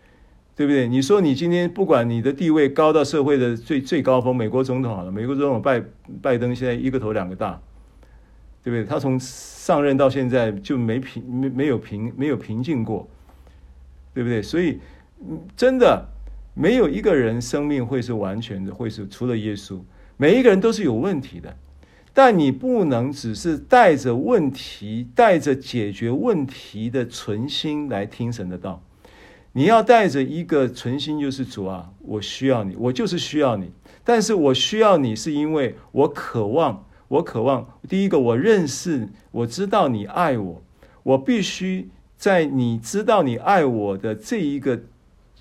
[0.54, 0.86] 对不对？
[0.86, 5.82] 你说你今天不管你的地位高到社会的最最高峰，美国总统好了，美国总统拜
[6.22, 7.60] 拜登现在一个头两个大，
[8.62, 8.84] 对不对？
[8.84, 13.08] 他从上任到现在就没平没没有平没有平静过，
[14.14, 14.40] 对不对？
[14.40, 14.78] 所以
[15.56, 16.08] 真的。
[16.56, 19.80] 没有一个人生命会是完全的，会是除了耶稣，
[20.16, 21.56] 每一个人都是有问题的。
[22.12, 28.80] 但你不能只是带着问题、带着解决问题的存心来听神的道。
[29.52, 33.72] 你要带着一个存心，就是主啊，我需要你，我就是需要你。
[34.04, 40.62] 但是我需要你，是因为我渴望，我渴望第一个，我认识，我知道你爱我，
[41.02, 44.80] 我必须在你知道你爱我的这一个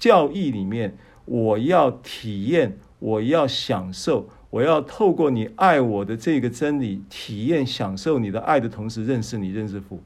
[0.03, 4.29] 教义里面，我要体验，我要享受。
[4.49, 10.03] 我要透过你爱我的这个真理，体验享受你的爱的同时，认识你，认识父。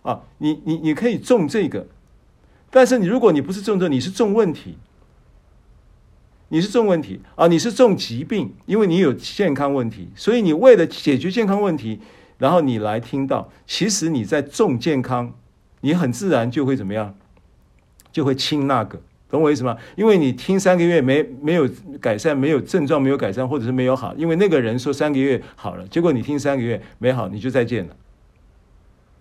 [0.00, 1.86] 啊，你你你可以种这个，
[2.70, 4.78] 但是你如果你不是种这，你是种问题，
[6.48, 12.00] 你是种问题啊，你是种疾病，因为你有健康问题，所以你为了解决健康问题，
[12.38, 15.34] 然后你来听到，其实你在种健康，
[15.82, 17.14] 你很自然就会怎么样，
[18.12, 19.00] 就会轻那个。
[19.28, 19.76] 懂我意思吗？
[19.94, 21.68] 因为你听三个月没没有
[22.00, 27.94] 改善，没有症状没有改善，或者是没有好，因为那个人说三个月好了，结果你听三个月没好，你就再见了，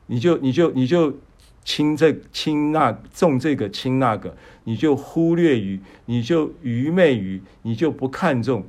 [0.08, 1.16] 你就你就你就
[1.64, 8.66] 轻这轻那重这个轻那个，你就忽略于，你就愚昧于，你就不看重。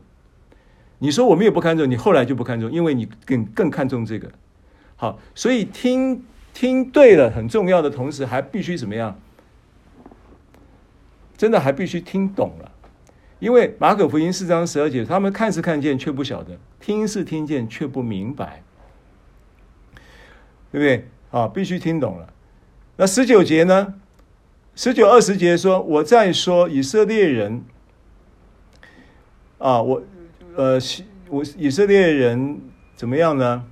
[0.98, 4.30] 你说我们也不看重，你后来就不看重，因为你更更看重这个。
[4.96, 9.18] 好，所以听听对了很重要的同时，还必须怎么样？
[11.40, 12.70] 真的还必须听懂了，
[13.38, 18.62] 因为马可福音四章十二节，他们看是看见，却不晓得；听是听见，却不明白，
[20.70, 21.08] 对不对？
[21.30, 22.30] 啊，必须听懂了。
[22.98, 23.94] 那十九节呢？
[24.74, 27.64] 十九二十节说：“我在说以色列人
[29.56, 30.02] 啊，我
[30.54, 30.78] 呃，
[31.30, 32.60] 我以色列人
[32.94, 33.64] 怎么样呢？”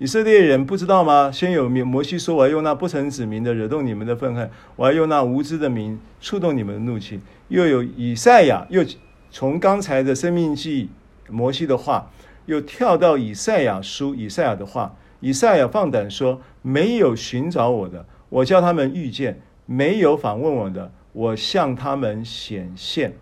[0.00, 1.30] 以色列人不知道吗？
[1.30, 8.82] 先有摩西说：“我要用那不曾指名的惹动你们的愤恨，我要用那无知的名触动你们的怒气。”又有以赛亚，又
[9.30, 10.88] 从刚才的生命记
[11.28, 12.10] 摩西的话，
[12.46, 14.96] 又跳到以赛亚书以赛亚的话。
[15.20, 19.34] 以赛亚放胆说：“没有寻找我的，我叫他们遇见；
[19.66, 23.12] 没有访问我的，我向他们显现。”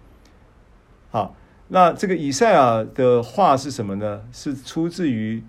[1.10, 1.34] 好，
[1.66, 4.22] 那这个以赛亚的话是什么呢？
[4.30, 5.42] 是出自于。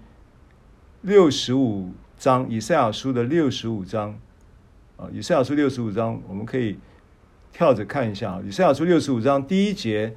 [1.01, 4.19] 六十五章，以赛亚书的六十五章，
[4.97, 6.77] 啊，以赛亚书六十五章，我们可以
[7.53, 8.41] 跳着看一下啊。
[8.45, 10.13] 以赛亚书六十五章第一节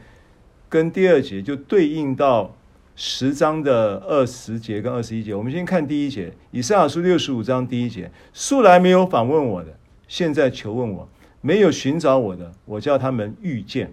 [0.69, 2.57] 跟第二节就对应到
[2.97, 5.33] 十章的二十节跟二十一节。
[5.33, 9.79] 我们先看第一节，以赛亚书六十五章第一节：素来没有访问我的，
[10.09, 11.09] 现在求问我；
[11.41, 13.87] 没有寻找我的，我叫他们遇见；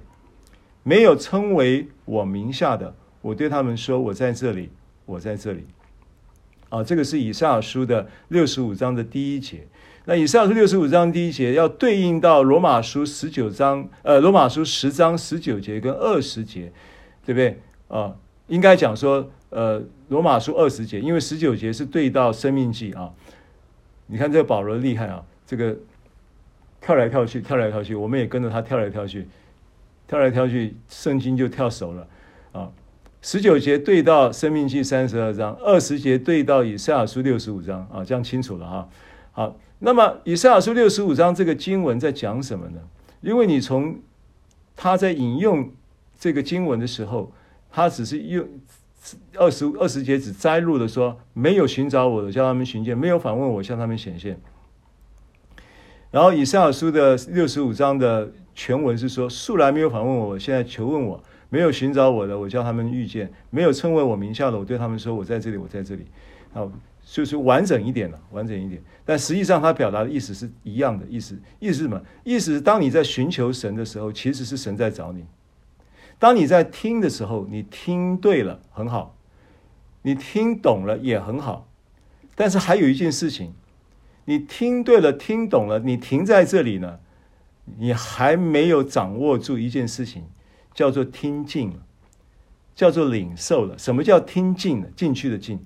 [0.81, 4.71] 没有称为我名下的，我对他们说：我在这里，
[5.05, 5.67] 我在这里。
[6.69, 9.67] 啊，这个是以赛亚书的六十五章的第一节。
[10.05, 16.71] 那以赛亚书六十五章第一节要对应到罗马书十九章，呃，罗马书十章十九节跟二十节，
[17.25, 17.59] 对不对？
[17.87, 18.15] 啊，
[18.47, 23.11] 应该讲说，呃，罗马书二十节，因为十九节是对到生命记啊。
[24.07, 25.75] 你看这个保罗厉害啊，这个
[26.81, 29.27] 跳来跳去，跳来跳去，我们也跟着他跳来跳去，
[30.07, 32.07] 跳来跳去，圣经就跳熟了。
[33.21, 38.89] 十九节对到生命记三十二章，二十节对到以赛亚书六十五章啊，这样清楚了哈。
[39.31, 42.79] 好，那么以赛亚书六十五章这个经文在讲什么呢？
[43.19, 43.99] 因为你从
[44.75, 45.69] 他在引用
[46.17, 47.33] 这个经文的时候，
[47.69, 48.47] 他只是用
[49.35, 54.39] 二十二十节只摘录的说，没有寻找我的，叫他们寻见；没有访问我，向他们显现。
[56.09, 61.21] 然后以赛亚书的六十五章的全文是说，素来没有访问我，现在求问我。
[61.49, 66.05] 没有寻找我的，我叫他们遇见；没有称为我名下的，我对他们说：“我在这里，我在这里。”
[66.53, 66.71] 好，
[67.05, 68.81] 就是完整一点了，完整一点。
[69.03, 71.39] 但实际上，他表达的意思是一样的意思。
[71.59, 72.01] 意思是什么？
[72.23, 75.23] 意思是当你在寻求神的时候，其实是神在找你；
[76.17, 79.15] 当你在听的时候，你听对了，很好；
[80.03, 81.67] 你听懂了也很好。
[82.35, 83.53] 但是还有一件事情，
[84.25, 86.99] 你听对了，听懂了，你停在这里呢，
[87.79, 90.23] 你还没有掌握住一件事情。
[90.73, 91.77] 叫做听进了，
[92.75, 93.77] 叫做领受了。
[93.77, 94.87] 什么叫听进了？
[94.95, 95.59] 进去的进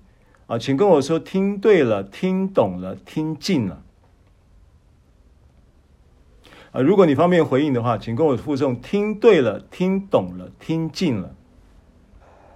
[0.47, 3.81] 啊，请跟我说，听对了，听懂了，听进了
[6.71, 6.81] 啊。
[6.81, 11.35] 如果你方便回应的话，请跟我附送：听对了，听懂了，听进了。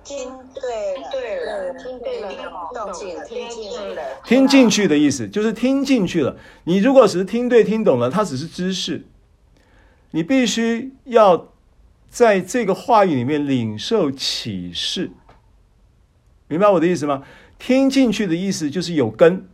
[0.04, 0.18] 听
[0.54, 4.02] 对了，对了，听对了，听进了，听进了。
[4.26, 6.36] 听进去的意思就是听进去了。
[6.64, 9.06] 你如果只是听对、听懂了，它只是知识。
[10.12, 11.54] 你必须要。
[12.18, 15.12] 在这个话语里面领受启示，
[16.48, 17.22] 明白我的意思吗？
[17.60, 19.48] 听进去的意思就是有根，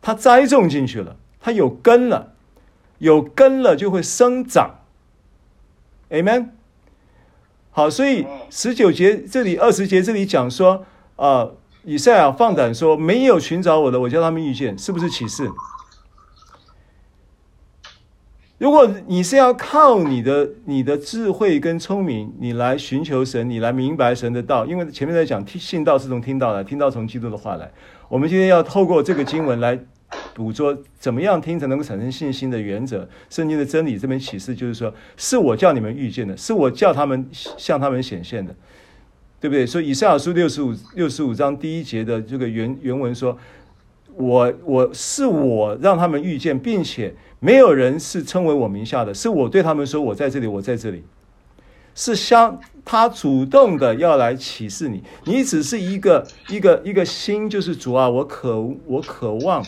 [0.00, 2.34] 它栽种进去了，它有根了，
[2.98, 4.78] 有根了就会生长。
[6.10, 6.50] Amen。
[7.72, 10.86] 好，所以十九节这里，二十节这里讲说，
[11.16, 15.50] 啊、呃，以赛亚放胆说，没有寻找我的，我叫他们遇见，是不是启示？
[18.62, 27.68] 如果你是要靠你的你的智慧跟聪明，你来寻求神，你来明白神的道，因为前面在讲听信道是从听到来，听到从基督的话来。
[28.08, 29.76] 我们今天要透过这个经文来
[30.32, 33.08] 捕捉怎么样听才能够产生信心的原则。
[33.28, 38.54] 圣经的真理这边启示就是说，是我叫你们遇见的，是我叫他们向他们显现的，
[39.40, 39.66] 对不对？
[39.66, 43.36] 所以以赛亚书六十五六十五章第一节的这个原原文说，
[44.16, 47.14] 我我是我让他们遇见，并且。
[47.44, 51.02] 没有人是称为我名下的，是我对他们说：“我在这里，我在这里。”
[51.92, 59.60] 是相他主动的要来启示你，你只是一个一个一个心，就是主啊，我渴我渴望，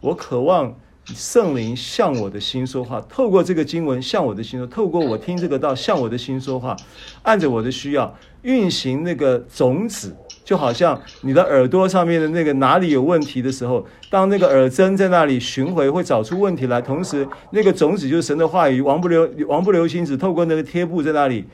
[0.00, 0.72] 我渴望
[1.04, 6.76] 圣灵向我的心说话，透过这个经文向我的心说，透过我听这个道向我的心说话，
[7.24, 10.14] 按着我的需要运行那个种子。
[10.46, 16.80] 就好像你的耳朵上面的那个哪里有问题的时候，当那个耳针在那里巡回，会找出问题来。
[16.80, 21.44] 同时，那个种子就是神的话语，王不留王不留心，只透过那个贴布在那里，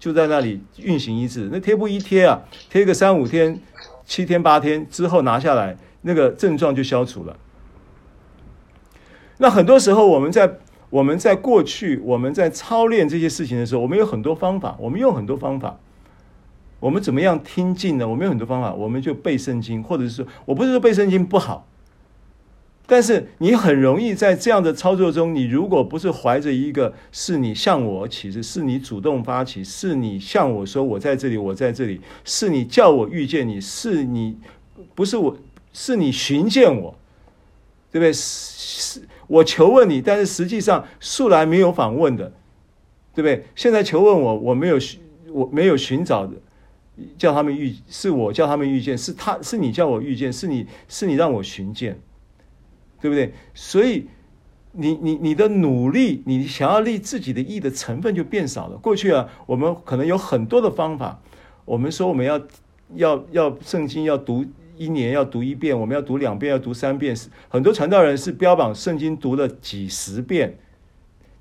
[0.00, 1.48] 就在那里运行一次。
[1.52, 3.60] 那贴布一贴啊，贴个三五天、
[4.04, 7.36] 七天、八天之后拿下来，那个症状就消除了。
[9.38, 10.58] 那很多时候，我们在
[10.90, 15.78] 我们在过去我们在操练这些事情的时候，我们有很多方法，我们用很多方法。
[16.78, 18.06] 我们怎么样听进呢？
[18.06, 21.66] 我们有很多方法，我们就背圣经，或者是说，我不是说背圣经不好，
[22.86, 34.36] 但是你很容易在这样的操作中，你如果不是怀着一个是你向我起誓，是你主动发起，是你向我说我在这里，我在这里，是你叫我遇见你，是你
[34.94, 35.36] 不是我，
[35.72, 36.94] 是你寻见我，
[37.90, 38.12] 对不对？
[38.12, 42.32] 是我求问你，但是实际上素来没有访问的，
[43.14, 43.46] 对不对？
[43.56, 45.00] 现在求问我，我没有寻，
[45.32, 46.34] 我没有寻找的。
[47.18, 52.00] 叫他们遇，是我叫他们遇见，是他是你叫我遇见，是你是你让我寻见，
[53.00, 53.34] 对不对？
[53.52, 54.06] 所以
[54.72, 58.78] 你你你的努力，你想要立自己的义的成分就变少了。
[58.78, 61.20] 过去啊，我们可能有很多的方法，
[61.66, 62.40] 我们说我们要
[62.94, 64.46] 要要圣经要读
[64.78, 67.14] 一年要读一遍，我们要读两遍要读三遍，
[67.50, 70.58] 很多传道人是标榜圣经读了几十遍。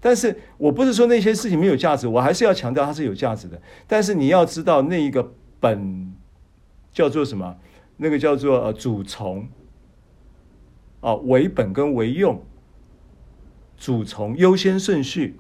[0.02, 3.62] 但是我不是说那些事情没有价值，我还是要强调它是有价值的。
[3.88, 5.32] 但是你要知道那一个。
[5.66, 6.14] 本
[6.94, 7.58] 叫做什么？
[7.98, 9.48] 那个叫做呃主从
[11.00, 12.40] 啊，为本跟为用，
[13.76, 15.40] 主从优先顺序，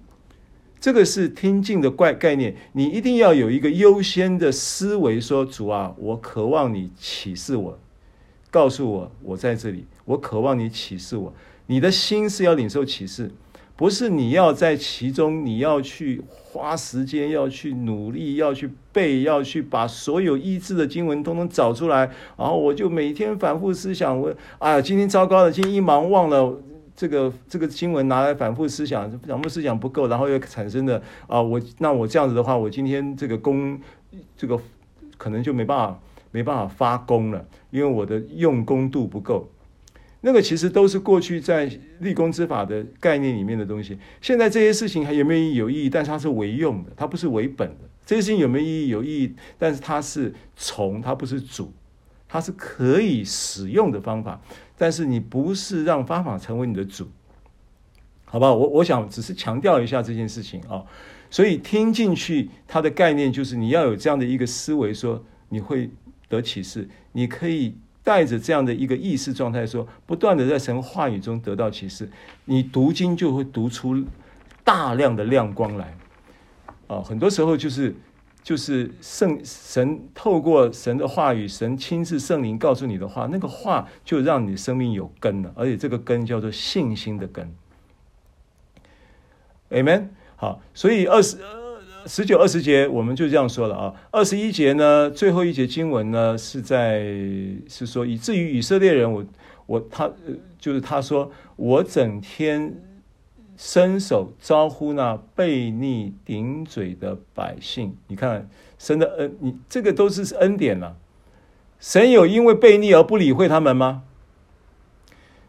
[0.79, 2.55] 这个是听进的怪概念。
[2.73, 7.77] 你一定要有一个优先的思维，说主啊，我渴望你启示我，
[8.49, 11.31] 告诉我我在这里，我渴望你启示我。
[11.67, 13.31] 你的心是要领受启示。
[13.77, 24.17] 不是你要在其中，你要去花时间，要去努力，要去背，要去把所有医治的经文通通找出来，然后我就每天反复思想。
[24.17, 26.57] 我啊，今天糟糕了，今天一忙忘了
[26.95, 33.77] 这个这个经文拿来反复思想，反复思想不够，然后又产生的啊，我那我这样子的话，我今天这个功
[34.37, 34.57] 这个
[35.17, 35.99] 可能就没办法
[36.31, 39.49] 没办法发功了，因为我的用功度不够。
[40.25, 43.95] 那个其实都是过去在立功之法的概念里面的东西。
[44.19, 45.55] 现在这些事情还有没有意义？
[45.55, 47.87] 有意义，但是它是为用的，它不是为本的。
[48.07, 48.87] 这些事情有没有意义？
[48.87, 51.71] 有意义，但是它是从，它不是主，
[52.27, 54.41] 它是可以使用的方法。
[54.75, 57.07] 但是你不是让方法成为你的主，
[58.25, 58.51] 好吧？
[58.51, 60.83] 我我想只是强调一下这件事情啊。
[61.29, 65.91] 所以听进去，它的概念就是你要有这样的一个思维，说你会
[66.27, 67.75] 得启示，你可以。
[68.05, 72.07] 带着这样的一个意识状态，说不断的在神话语中得到启示，
[72.45, 74.05] 你读经就会读出
[74.63, 75.97] 大量的亮光来。
[76.87, 77.95] 啊，很多时候就是
[78.43, 87.51] 就是圣神透过神的话语，神亲自圣灵告诉你的话，那个话就让你生命有根了，而且这个根叫做信心的根。
[89.71, 90.09] Amen。
[90.35, 91.37] 好，所以二十。
[92.05, 93.93] 十九、二十节，我们就这样说了啊。
[94.11, 96.99] 二十一节呢，最后一节经文呢，是在
[97.67, 99.25] 是说，以至于以色列人，我
[99.65, 100.11] 我他
[100.59, 102.81] 就是他说，我整天
[103.57, 107.97] 伸手招呼那悖逆顶嘴的百姓。
[108.07, 110.97] 你看，神的恩，你这个都是恩典了。
[111.79, 114.03] 神有因为悖逆而不理会他们吗？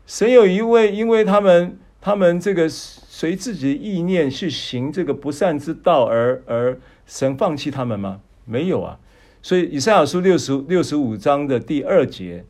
[0.07, 2.71] 神有一位因为他们他们这个。
[3.17, 8.21] 随自己的意念去行这个不善之道而，而神放弃他们吗？
[8.45, 8.99] 没有啊。
[9.41, 12.45] 所以以赛亚书六十六十五章的第二节，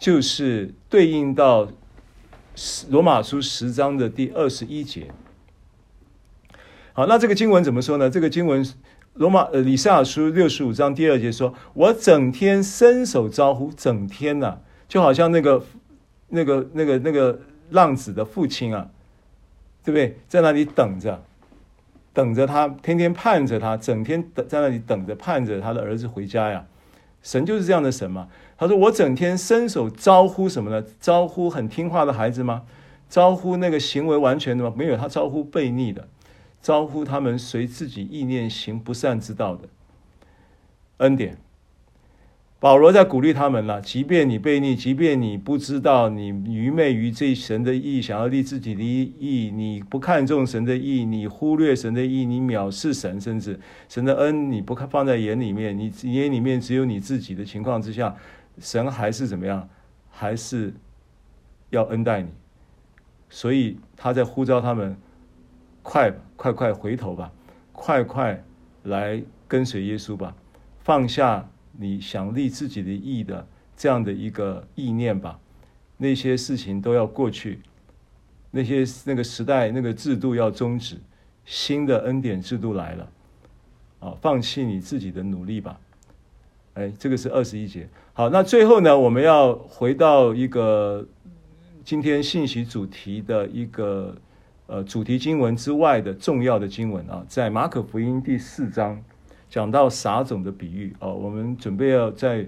[0.00, 1.68] 就是对应到
[2.88, 5.12] 罗马书十章的第二十一节。
[6.92, 8.10] 好，那这个经文怎么说呢？
[8.10, 8.66] 这个经文
[9.14, 14.58] 罗马呃，以赛亚书六十五章第二节说：“我整天伸手招呼，整天呐、
[14.88, 15.64] 就好像那个
[16.30, 17.40] 那个那个那个
[17.70, 18.90] 浪子的父亲啊，
[19.84, 20.18] 对不对？
[20.28, 21.22] 在那里等着，
[22.12, 26.66] 等着他，天天盼着他，整天等在那里等着，盼着他的儿子回家呀。
[27.22, 28.28] 神就是这样的神嘛。
[28.56, 30.84] 他说：我整天伸手招呼什么呢？
[31.00, 32.62] 招呼很听话的孩子吗？
[33.08, 34.72] 招呼那个行为完全的吗？
[34.76, 36.08] 没有，他招呼悖逆的。”
[36.62, 39.66] 招呼他们随自己意念行不善之道的
[40.98, 41.38] 恩典。
[42.60, 53.58] 保罗在鼓励他们了，即便你悖逆，即便你不知道，你愚昧于这神的意，想要立自己的意，你不看重神的意，你忽略神的意，你藐视神，甚至
[53.88, 58.14] 神的恩你不看放在眼里面，你眼里面只有你自己的情况之下，
[58.58, 59.66] 神还是怎么样？
[60.10, 60.74] 还是
[61.70, 62.28] 要恩待你。
[63.30, 64.96] 所以他在呼召他们。
[65.82, 67.32] 快快快回头吧，
[67.72, 68.44] 快快
[68.82, 70.36] 来跟随耶稣吧，
[70.80, 71.48] 放下
[71.80, 75.40] 你想立自己的意的这样的一个意念吧，
[75.96, 77.60] 那些事情都要过去，
[78.50, 80.98] 那些那个时代那个制度要终止，
[81.46, 83.10] 新的恩典制度来了，
[84.00, 85.80] 啊，放弃你自己的努力吧，
[86.74, 87.88] 哎，这个是二十一节。
[88.12, 91.06] 好，那最后呢，我们要回到一个
[91.84, 94.14] 今天信息主题的一个。
[94.72, 99.02] 呃，主题经文之外的重要的经文啊，在马可福音第四章
[99.50, 101.12] 讲到撒种的比喻哦。
[101.12, 102.46] 我们准备要在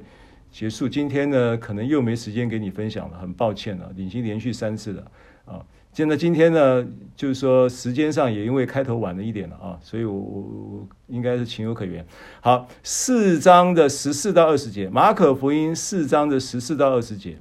[0.51, 5.03] 结束，今天呢，可能又没时间给你分享了，很抱歉了，已经连续三次了
[5.45, 5.61] 啊。
[5.93, 12.03] 现在今天呢，就是说时间上也因为开头晚了一点了啊，所以我我我应该是情有可原。
[12.41, 17.37] 好，四章的十四到二十节，马可福音四章的十四到二十节。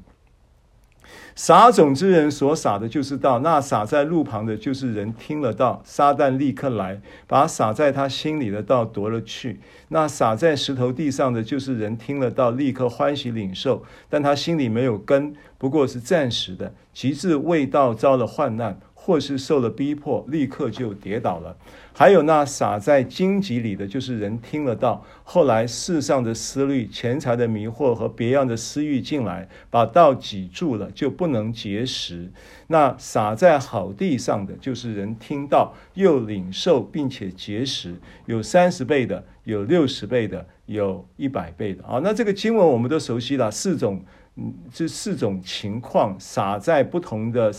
[1.43, 9.59] 撒种之人所撒的就是道，那撒在路旁的，就是人听了道，撒旦立刻来，把撒在他心里的道夺了去。
[9.87, 18.79] 那撒在石头地上的，就是人听了道，立刻欢喜领受，但他心里没有根，不过是暂时的，其至未道遭了患难。
[19.03, 21.57] 或是受了逼迫，立刻就跌倒了。
[21.91, 32.31] 还有那撒在荆棘里的，就是人听了道，后来世上的思虑、钱财的迷惑和别样的私欲进来，把道挤住了，就不能结实。
[32.67, 37.95] 那撒在好地上的，就是人听到又领受，并且结实，
[38.27, 41.83] 有三十倍的，有六十倍的，有一百倍的。
[41.83, 44.05] 啊，那这个经文我们都熟悉了，四种，
[44.35, 47.51] 嗯，这四种情况撒在不同的。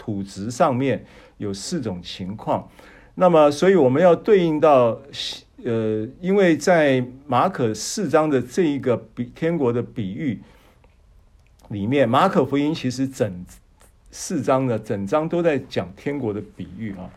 [0.00, 1.04] 土质上面
[1.36, 2.66] 有四种情况，
[3.16, 4.98] 那么所以我们要对应到，
[5.62, 10.40] 呃，因为在马可四章的这一个比天国的比喻
[11.68, 13.44] 里面，马可福音其实整
[14.10, 17.10] 四章的整章都在讲天国的比喻啊，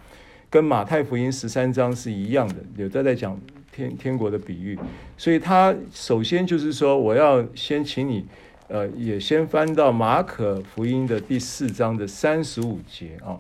[0.49, 3.39] 跟马太福音十三章是一样的，有的在讲
[3.71, 4.77] 天天国的比喻，
[5.17, 8.25] 所以他首先就是说，我要先请你。
[8.73, 13.39] 呃，也先翻到马可福音的第四章的三十五节啊。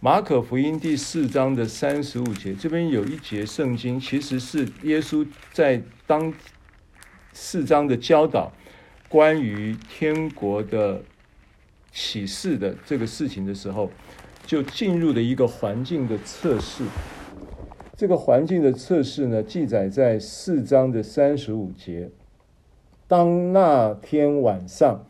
[0.00, 6.32] 马可福音第四章的三十五节，这边有一节圣经，其实是耶稣在当
[7.34, 8.50] 四章的教导
[9.10, 11.02] 关于天国的
[11.92, 13.90] 启示的这个事情的时候，
[14.46, 16.82] 就进入了一个环境的测试。
[17.94, 22.10] 这个环境的测试呢，记载在四章的三十五节。
[23.12, 25.04] 当那天晚上，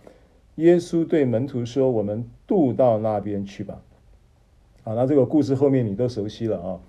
[0.57, 3.81] 耶稣对门徒说：“我们渡到那边去吧。”
[4.83, 6.81] 啊，那这个故事后面你都熟悉了啊。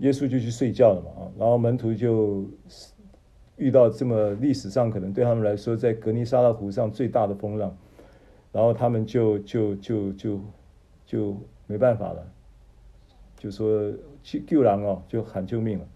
[0.00, 2.44] 耶稣就去睡觉了嘛啊，然后门徒就
[3.56, 7.74] 遇到这么历史上可能对他们来说在格尼撒勒湖上最大的风浪，
[8.52, 10.40] 然后他们就就就就
[11.06, 12.22] 就没办法了，
[13.38, 13.90] 就说
[14.22, 15.86] 去救人哦，就喊救命了。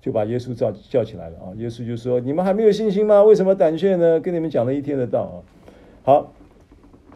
[0.00, 1.52] 就把耶稣叫叫起来了啊！
[1.56, 3.22] 耶稣就说：“你们还没有信心吗？
[3.22, 4.18] 为什么胆怯呢？
[4.18, 5.36] 跟你们讲了一天的道啊！”
[6.02, 6.32] 好，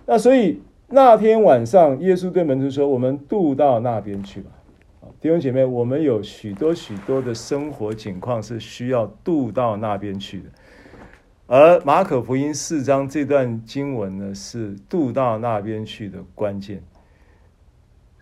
[0.05, 4.51] 那所以那天晚上，耶稣对门徒说：“我们渡到那边去吧。”
[5.21, 10.45] 弟兄姐妹，我们有许多许多的生活情况是需要渡到那边去的，
[11.47, 16.83] 而马可福音四章这段经文呢，是渡到那边去的关键。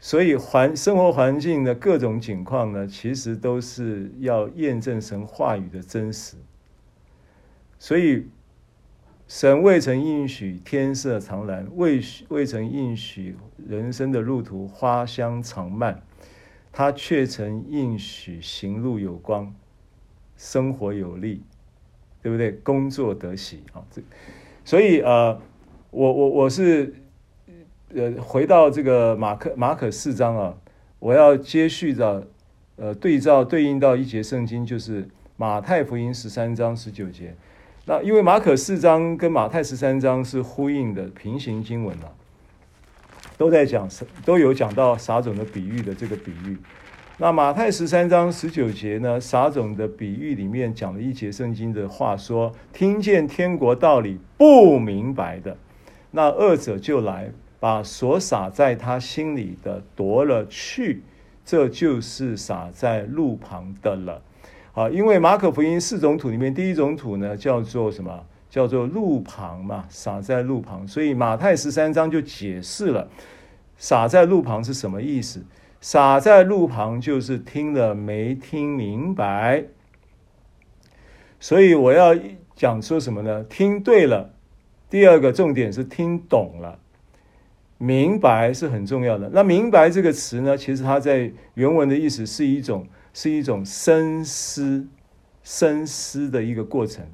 [0.05, 6.35] 所以环生活环境的各种景况呢，其实都是要验证神话语的真实。
[7.79, 8.27] 所以
[9.29, 12.01] 神未曾应许天色常蓝，未
[12.31, 16.03] 未曾应许人生的路途花香常漫，
[16.73, 19.55] 他却曾应许行路有光，
[20.37, 21.45] 生活有力，
[22.21, 22.51] 对不对？
[22.51, 23.87] 工作得喜啊！
[23.89, 24.03] 这
[24.65, 25.41] 所以呃，
[25.93, 26.97] 我我我是。
[27.95, 30.55] 呃，回到这个马可马可四章啊，
[30.99, 32.27] 我要接续着
[32.77, 35.07] 呃对照对应到一节圣经，就是
[35.37, 37.35] 马太福音十三章十九节。
[37.85, 42.13] 那因为马可四章跟马太十三章是呼应的平行经文了，
[43.37, 43.89] 都在讲
[44.25, 46.57] 都有讲到撒种的比喻的这个比喻。
[47.19, 55.57] 那马太十三章十九节呢，撒种的比喻里面讲了一节圣经的话说，听见天国道理不明白的，
[56.13, 57.31] 那二者就来
[57.63, 61.01] 把所撒在他心里的夺了去，
[61.45, 64.21] 这就是撒在路旁的了。
[64.73, 68.25] 啊，因为马可福音四种土里面，第一种土呢叫做什么？
[68.51, 70.89] 叫做路旁嘛，撒在路旁。
[70.89, 73.09] 所以马太十三章就解释了，
[73.77, 75.45] 撒在路旁是什么意思？
[75.81, 79.67] 撒在路旁就是听了没听明白。
[81.39, 82.13] 所以我要
[82.57, 83.45] 讲说什么呢？
[83.45, 84.35] 听对了，
[84.91, 86.81] 第二个重点是听懂了，
[87.83, 89.31] 明白是很重要的。
[89.33, 92.87] 那明白这个词呢，其实它在原文的意思是一种。
[93.15, 94.87] 是一种深思、
[95.45, 97.05] 深思的一个过程，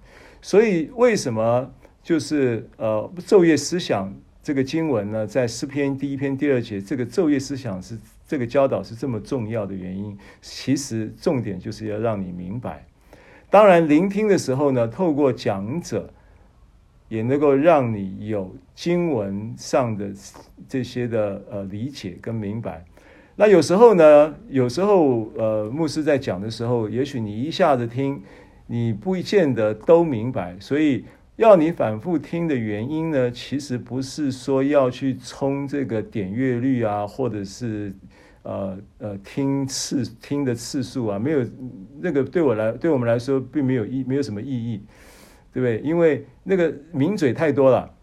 [0.40, 1.72] 所以为什么
[2.04, 5.26] 就是呃昼夜思想这个经文呢？
[5.26, 10.16] 在诗篇第一篇第二节，这个昼夜思想是这个教导是这么重要的原因。
[10.40, 12.86] 其实重点就是要让你明白。
[13.50, 16.14] 当然，聆听的时候呢，透过讲者
[17.08, 20.10] 也能够让你有经文上的
[20.68, 22.84] 这些的呃理解跟明白。
[23.36, 28.20] 那有时候呢，有时候呃，牧师在讲的时候，也许你一下子听，
[28.66, 30.56] 你不见得都明白。
[30.58, 31.04] 所以
[31.36, 37.94] 要你反复听的原因呢，其实不是说要去冲这个点阅率啊，或者是
[38.42, 41.46] 呃呃听次听的次数啊，没有
[42.00, 44.82] 那个对我来对我们来说并没有意没有什么意义，
[45.52, 45.78] 对不对？
[45.80, 47.94] 因为那个名嘴太多了。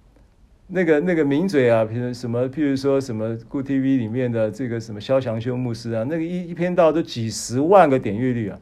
[0.67, 8.59] 那个那个名嘴啊，譬如什么，譬如说什么 Good TV 里面的这个什么萧祥修牧师啊，那个一一篇道都几十万个点阅率啊。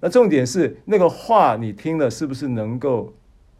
[0.00, 3.10] 那重点是那个话你听了是不是能够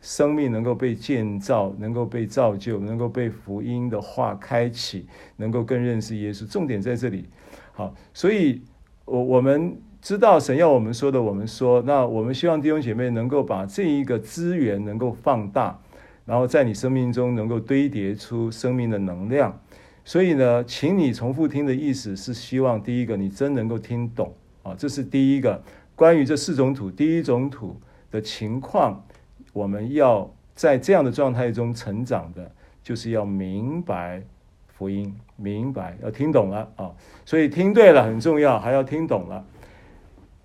[0.02, 5.06] 生命能够被建造，能够被造就，能够被福音的话开启，
[5.36, 6.46] 能够更认识耶稣。
[6.46, 7.24] 重点在这里。
[7.72, 8.60] 好，所以
[9.06, 9.74] 我我们
[10.06, 11.82] 知道神要我们说的，我们说。
[11.82, 15.76] 那我们希望弟兄姐妹能够把这一个资源能够放大。
[16.24, 19.58] 然后在你生命中能够堆叠出生命的能量，
[20.04, 25.60] 所以呢，请你重复听的意思是希望第一个你真能够听懂啊，这是第一个
[25.96, 27.74] 关于这四种土，第一种土
[28.08, 29.04] 的情况，
[29.52, 32.48] 我们要在这样的状态中成长的，
[32.80, 34.22] 就是要明白
[34.68, 36.92] 福音，明白要听懂了啊，
[37.24, 39.44] 所以听对了很重要，还要听懂了。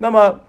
[0.01, 0.41] 那么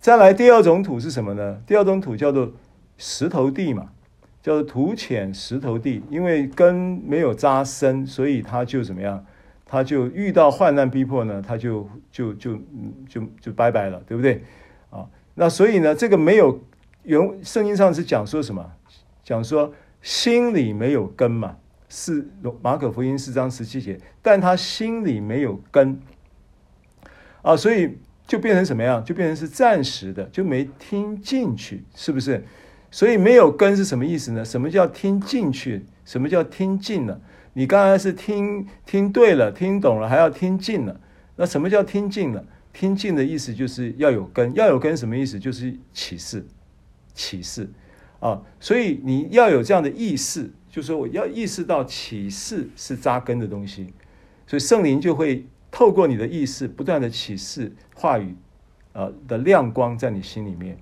[0.00, 1.60] 再来第二种土是什么呢？
[1.66, 2.50] 第二种土叫做
[2.96, 3.90] 石头地嘛。
[4.40, 9.22] 叫做土浅石头地，因为根没有扎深，所以他就怎么样？
[9.66, 12.56] 他就遇到患难逼迫呢，他就就就
[13.06, 14.42] 就就拜拜了，对不对？
[14.90, 15.04] 啊，
[15.34, 16.58] 那所以呢，这个没有
[17.02, 18.64] 原圣经上是讲说什么？
[19.22, 21.56] 讲说心里没有根嘛，
[21.90, 22.26] 是
[22.62, 26.00] 马可福音四章十七节，但他心里没有根
[27.42, 27.98] 啊，所以
[28.28, 29.04] 就变成什么样？
[29.04, 32.44] 就变成是暂时的，就没听进去，是不是？
[32.90, 34.44] 所以没有根是什么意思呢？
[34.44, 35.84] 什么叫听进去？
[36.04, 37.20] 什么叫听进了？
[37.54, 41.00] 你刚才是听听对了，听懂了，还要听进了。
[41.36, 42.44] 那什么叫听进了？
[42.72, 45.38] 听进的意思就是要有根，要有根什么意思？
[45.38, 46.46] 就是启示，
[47.14, 47.68] 启示
[48.20, 48.40] 啊。
[48.60, 53.92] 所以你要有这样的意识，就是说我要意识到启示是扎根的东西，
[54.46, 58.34] 所以圣灵就会透过你的意识不断的启示话语，
[58.92, 60.78] 呃的亮光在你心里面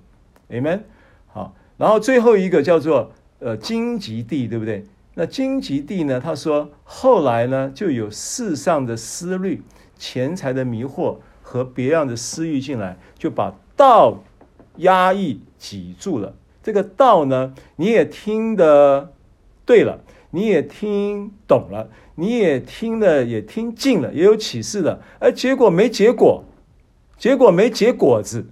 [0.49, 0.81] ，Amen。
[1.27, 1.53] 好。
[1.77, 4.83] 然后最后一个叫做呃荆棘地，对不对？
[5.13, 6.19] 那荆棘地呢？
[6.19, 9.61] 他说后来呢就有世上的思虑、
[9.95, 14.23] 钱财的迷惑和别样的私欲进来，就把道
[14.77, 16.35] 压抑挤住了。
[16.63, 19.13] 这个道呢，你也听得
[19.65, 19.99] 对了，
[20.31, 21.89] 你也听懂了，
[22.19, 26.43] 你也听了，也听进了，也有启示了，而结果没结果，
[27.17, 28.45] 结果没结果子，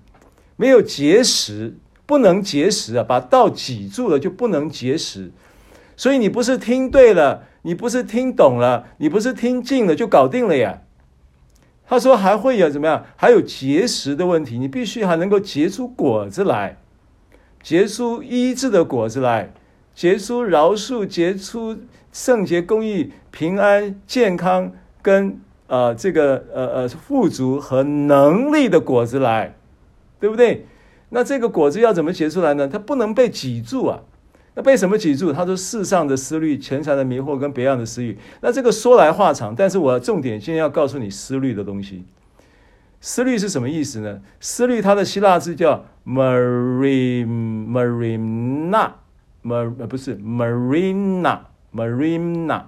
[0.56, 1.76] 没有结实。
[2.08, 5.32] 不能结实啊，把道挤住了就不能结实，
[5.98, 10.84] 所以你不是听对了，你不是听懂了，你不是听进了就搞定了呀。
[11.88, 13.04] 他说还会有怎么样？
[13.16, 16.78] 还有结实的问题，你必须还能够结出果子来，
[17.64, 19.52] 结出医治的果子来，
[19.96, 21.76] 结出饶恕，结出
[22.16, 24.72] 圣洁、公义、平安、健康
[25.02, 25.38] 跟
[25.68, 29.54] 呃这个呃呃富足和能力的果子来，
[30.18, 30.66] 对不对？
[31.10, 32.70] 那这个果子要怎么结出来呢？
[32.70, 34.00] 它不能被挤住啊！
[34.54, 35.34] 那被什么挤住？
[35.34, 38.18] 他说世上的思虑、钱财的迷惑跟别样的私欲。
[38.40, 42.06] 那这个说来话长，但是我重点今天要告诉你思虑的东西。
[43.02, 44.22] 思虑是什么意思呢？
[44.40, 47.28] 思虑它的希腊字叫 marim
[47.70, 48.92] marina
[49.44, 51.40] mar 不是 marina
[51.76, 52.64] marina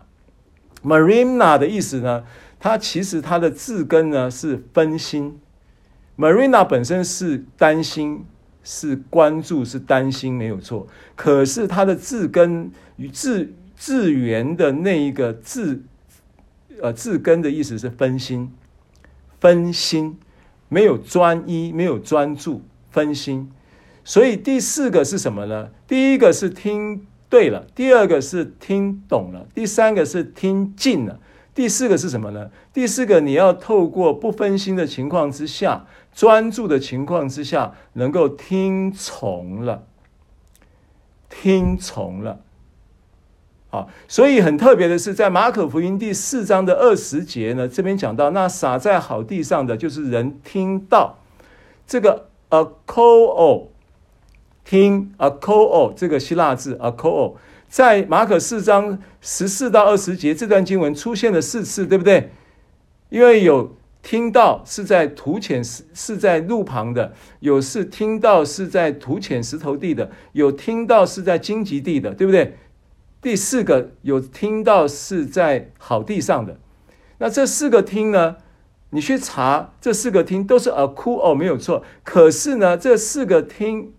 [0.83, 2.23] marina 的意思呢？
[2.59, 5.39] 它其实它的字根呢是分心。
[6.17, 8.25] marina 本身是担心，
[8.63, 10.87] 是关注，是担心，没有错。
[11.15, 15.83] 可是它的字根与字字源的那一个字，
[16.81, 18.51] 呃，字根的意思是分心，
[19.39, 20.17] 分心。
[20.69, 22.61] 没有专一，没有专注，
[22.91, 23.49] 分心。
[24.03, 25.69] 所以第四个是什么呢？
[25.87, 31.19] 第一个是听对了，第二个是听懂了，第三个是听进了，
[31.53, 32.49] 第四个是什么呢？
[32.73, 39.83] 第四个你要透过不分心的情况之下，专注的情况之下，能够听从了，
[41.29, 42.39] 听从了。
[43.69, 51.19] 啊，所以很特别的是，在马可福音第四章的二十节呢，这边讲到，那撒在好地上的就是人听到
[51.85, 53.67] 这个 akouo，
[54.69, 57.35] 听 akouo 这个希腊字 akouo，
[57.69, 62.31] 在马可四章十四到二十节这段经文出现了四次，对不对？
[63.07, 72.57] 因为有听到是在土浅是是在路旁的，有是听到是在土浅石头地的，有听到是在荆棘地的，对不对？
[73.21, 76.57] 第四个有听到是在好地上的，
[77.19, 78.35] 那这四个听呢？
[78.89, 83.93] 你去查这四个听都是 akouo 没有错，可是呢，这四个听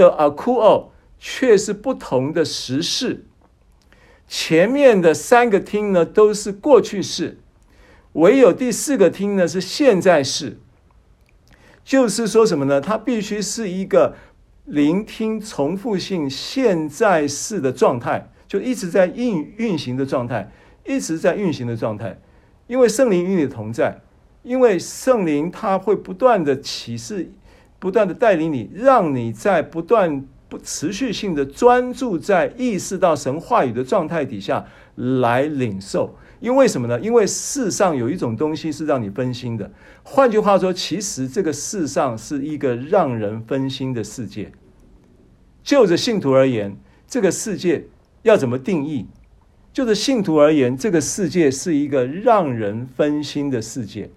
[0.00, 0.86] 的 akuo
[1.18, 3.26] 却是不同的时事。
[4.26, 7.38] 前面的三个听呢都是过去式，
[8.14, 10.58] 唯有第四个听呢是现在式。
[11.84, 12.80] 就是说什么呢？
[12.80, 14.16] 它必须是一个
[14.64, 18.32] 聆听重复性现在式的状态。
[18.46, 20.50] 就一直在运运行的状态，
[20.84, 22.18] 一直在运行的状态，
[22.66, 24.00] 因为圣灵与你同在，
[24.42, 27.32] 因为圣灵它会不断的启示，
[27.80, 36.14] 不断的带领你，让你在不断不持续性的专注在意识到神话语的状态底下来领受。
[36.38, 37.00] 因为什么呢？
[37.00, 39.68] 因为世上有一种东西是让你分心的。
[40.04, 44.52] 换句话说，其实这个世上是一个让人分心的世界。
[45.64, 46.76] 就着信徒而言，
[47.08, 47.86] 这个世界。
[48.22, 49.06] 要怎么定义？
[49.72, 54.10] 就着信徒而言，这个世界是一个让人分心的世界。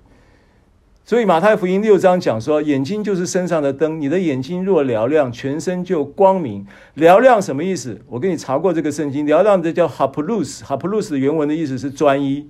[1.06, 4.00] 所以马太福音六章讲说，眼睛就是身上的灯。
[4.00, 6.66] 你的眼睛若嘹亮，全身就光明。
[6.96, 8.00] 嘹亮什么意思？
[8.08, 12.48] 我给你查过这个圣经，嘹亮的叫 haplous，haplous 的原文的意思是专一。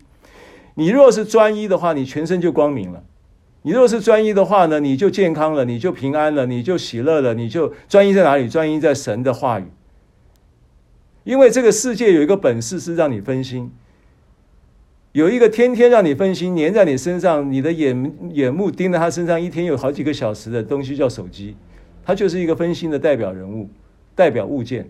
[0.76, 3.04] 你若是专一的话，你全身就光明了。
[3.64, 8.48] 你若是专一的话呢，你就健康了，你就平安了，你就喜乐了，你就专一在哪里？
[8.48, 9.66] 专一在神的话语。
[11.24, 13.72] 因为这个世界有一个本事是让你分心，
[15.14, 21.56] 有一个天天让你分心，黏在你身上，你的眼眼目盯在他身上，一天有好几个小时的东西叫手机，
[22.04, 23.70] 它就是一个分心的代表人物、
[24.16, 24.90] 代表物件，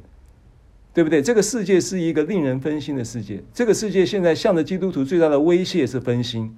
[0.93, 1.21] 对不对？
[1.21, 3.43] 这个世界是一个令人分心的世界。
[3.53, 6.57] 这个世界现在向着基督徒最大的威胁是分心，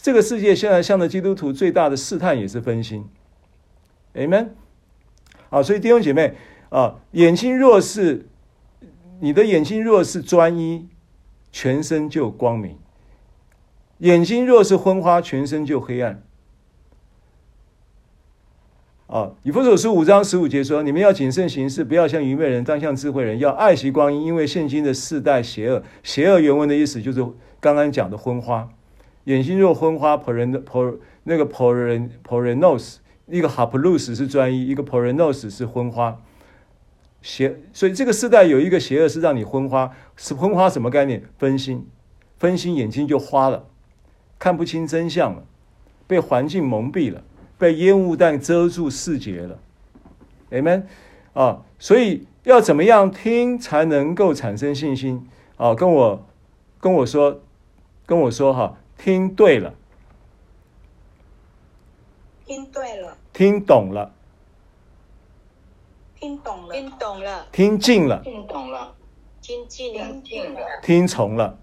[0.00, 3.04] 这个世界现在向着基督徒最大的试探也是分心。
[4.14, 4.48] Amen。
[5.50, 6.34] 好，所以弟兄姐妹。
[6.68, 8.26] 啊，眼睛若是
[9.20, 10.88] 你的眼睛若是专一，
[11.58, 12.74] 全身就光明；
[14.00, 16.22] 眼睛若是昏花，全身就黑暗。
[19.06, 25.82] 啊，以弗所书五章十五节说：“你们要谨慎行事，不要像愚昧人，当像智慧人，要爱惜光阴，因为现今的世代邪恶。
[26.02, 27.26] 邪恶原文的意思就是
[27.58, 28.68] 刚刚讲的昏花。
[29.24, 32.96] 眼睛若昏花，porenos 那个 porenos
[33.28, 36.20] 一个 h a p l o s 是专一，一个 p o r n o s 是昏花。”
[37.26, 41.24] 邪，所以这个时代有一个邪恶是让你昏花，是昏花什么概念？
[41.38, 41.84] 分心，
[42.38, 43.66] 分心眼睛就花了，
[44.38, 45.42] 看不清真相了，
[46.06, 47.24] 被环境蒙蔽了，
[47.58, 49.58] 被烟雾弹遮住视觉了。
[50.52, 50.84] Amen
[51.32, 55.28] 啊，所以要怎么样听才能够产生信心？
[55.56, 56.24] 啊，跟我
[56.80, 57.40] 跟我说，
[58.06, 59.74] 跟我说哈，听对了，
[62.44, 64.12] 听对了，听懂了。
[66.26, 68.92] 听懂了，听懂了，听进了，听懂了，
[69.40, 71.56] 听进了，听进了，听从了，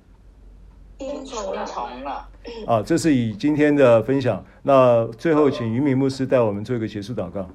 [0.98, 2.30] 听从了，从了。
[2.66, 4.42] 啊，这是以今天的分享。
[4.62, 7.46] 那最后，请于敏牧师带我们做一个结束祷告。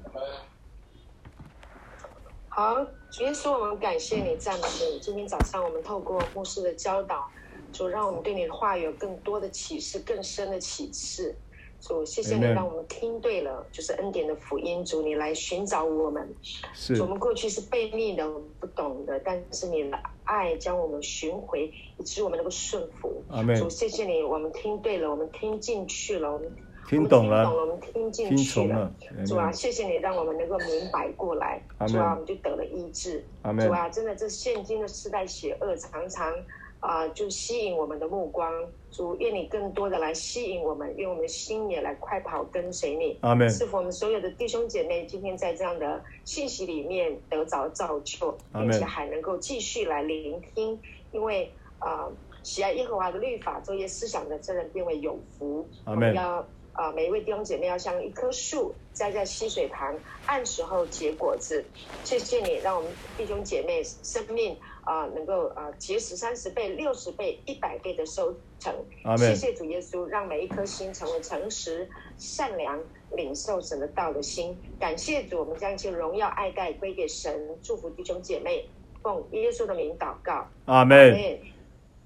[2.47, 2.75] 好，
[3.09, 4.99] 主耶稣，我们感谢你，赞美你。
[4.99, 7.27] 今天早上，我们透过牧师的教导，
[7.73, 11.35] 主让我们对你的话有更多的启示，更深的启示。
[11.81, 14.83] 主，谢谢你让我们听对了，就是恩典的福音。
[14.83, 16.27] 主，你来寻找我们。
[16.73, 17.01] 是。
[17.01, 23.23] 我们过去是悖逆的，我们不懂的，但是你的爱将我们寻回，以致我们能够顺服。
[23.29, 23.57] 阿门。
[23.57, 26.51] 主，谢谢你，我们听对了，我们听进去了，我们
[26.87, 28.91] 听懂了，我们听进去了。
[29.25, 31.61] 主啊，谢谢你，让我们能够明白过来。
[31.87, 33.23] 主啊，我们就得了医治。
[33.43, 36.33] 主啊，真的，这现今的世代邪恶，常常。
[36.81, 38.49] 啊、呃，就吸引我们的目光，
[38.91, 43.17] 主愿你更多的来吸引我们，愿我们的心也来快跑跟随你。
[43.21, 43.47] 阿门。
[43.49, 50.79] 赐福我们所有的弟兄姐妹，今天在这样的信息里面得着造就，并且还能够继续来聆听，
[51.11, 52.11] 因为啊、呃，
[52.43, 55.67] 喜爱耶和华的律法，昼夜思想的这人变为有福。
[55.85, 56.13] 阿门。
[56.13, 56.39] 要
[56.73, 59.95] 啊、呃，每一位弟兄姐妹要像一棵树栽在溪水旁，
[60.25, 61.63] 按时候结果子。
[62.03, 64.57] 谢谢你，让我们弟兄姐妹生命。
[64.89, 68.73] 啊，能够啊结实三十倍、六十倍、一百倍的收成。
[69.03, 69.19] 阿门。
[69.19, 71.87] 谢谢主耶稣，让每一颗心成为诚实、
[72.17, 72.79] 善良、
[73.11, 74.57] 领受神的道的心。
[74.79, 77.31] 感谢主，我们将一切荣耀、爱戴归给神。
[77.61, 78.67] 祝福弟兄姐妹，
[79.03, 80.47] 奉耶稣的名祷告。
[80.65, 81.15] 阿门。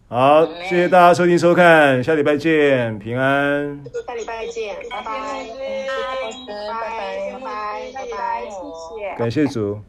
[0.10, 3.82] 好，谢谢大家收听收看，下礼拜见，平安。
[4.06, 9.18] 下礼拜见，拜拜，拜拜，拜拜，拜拜，谢谢。
[9.18, 9.80] 感谢主。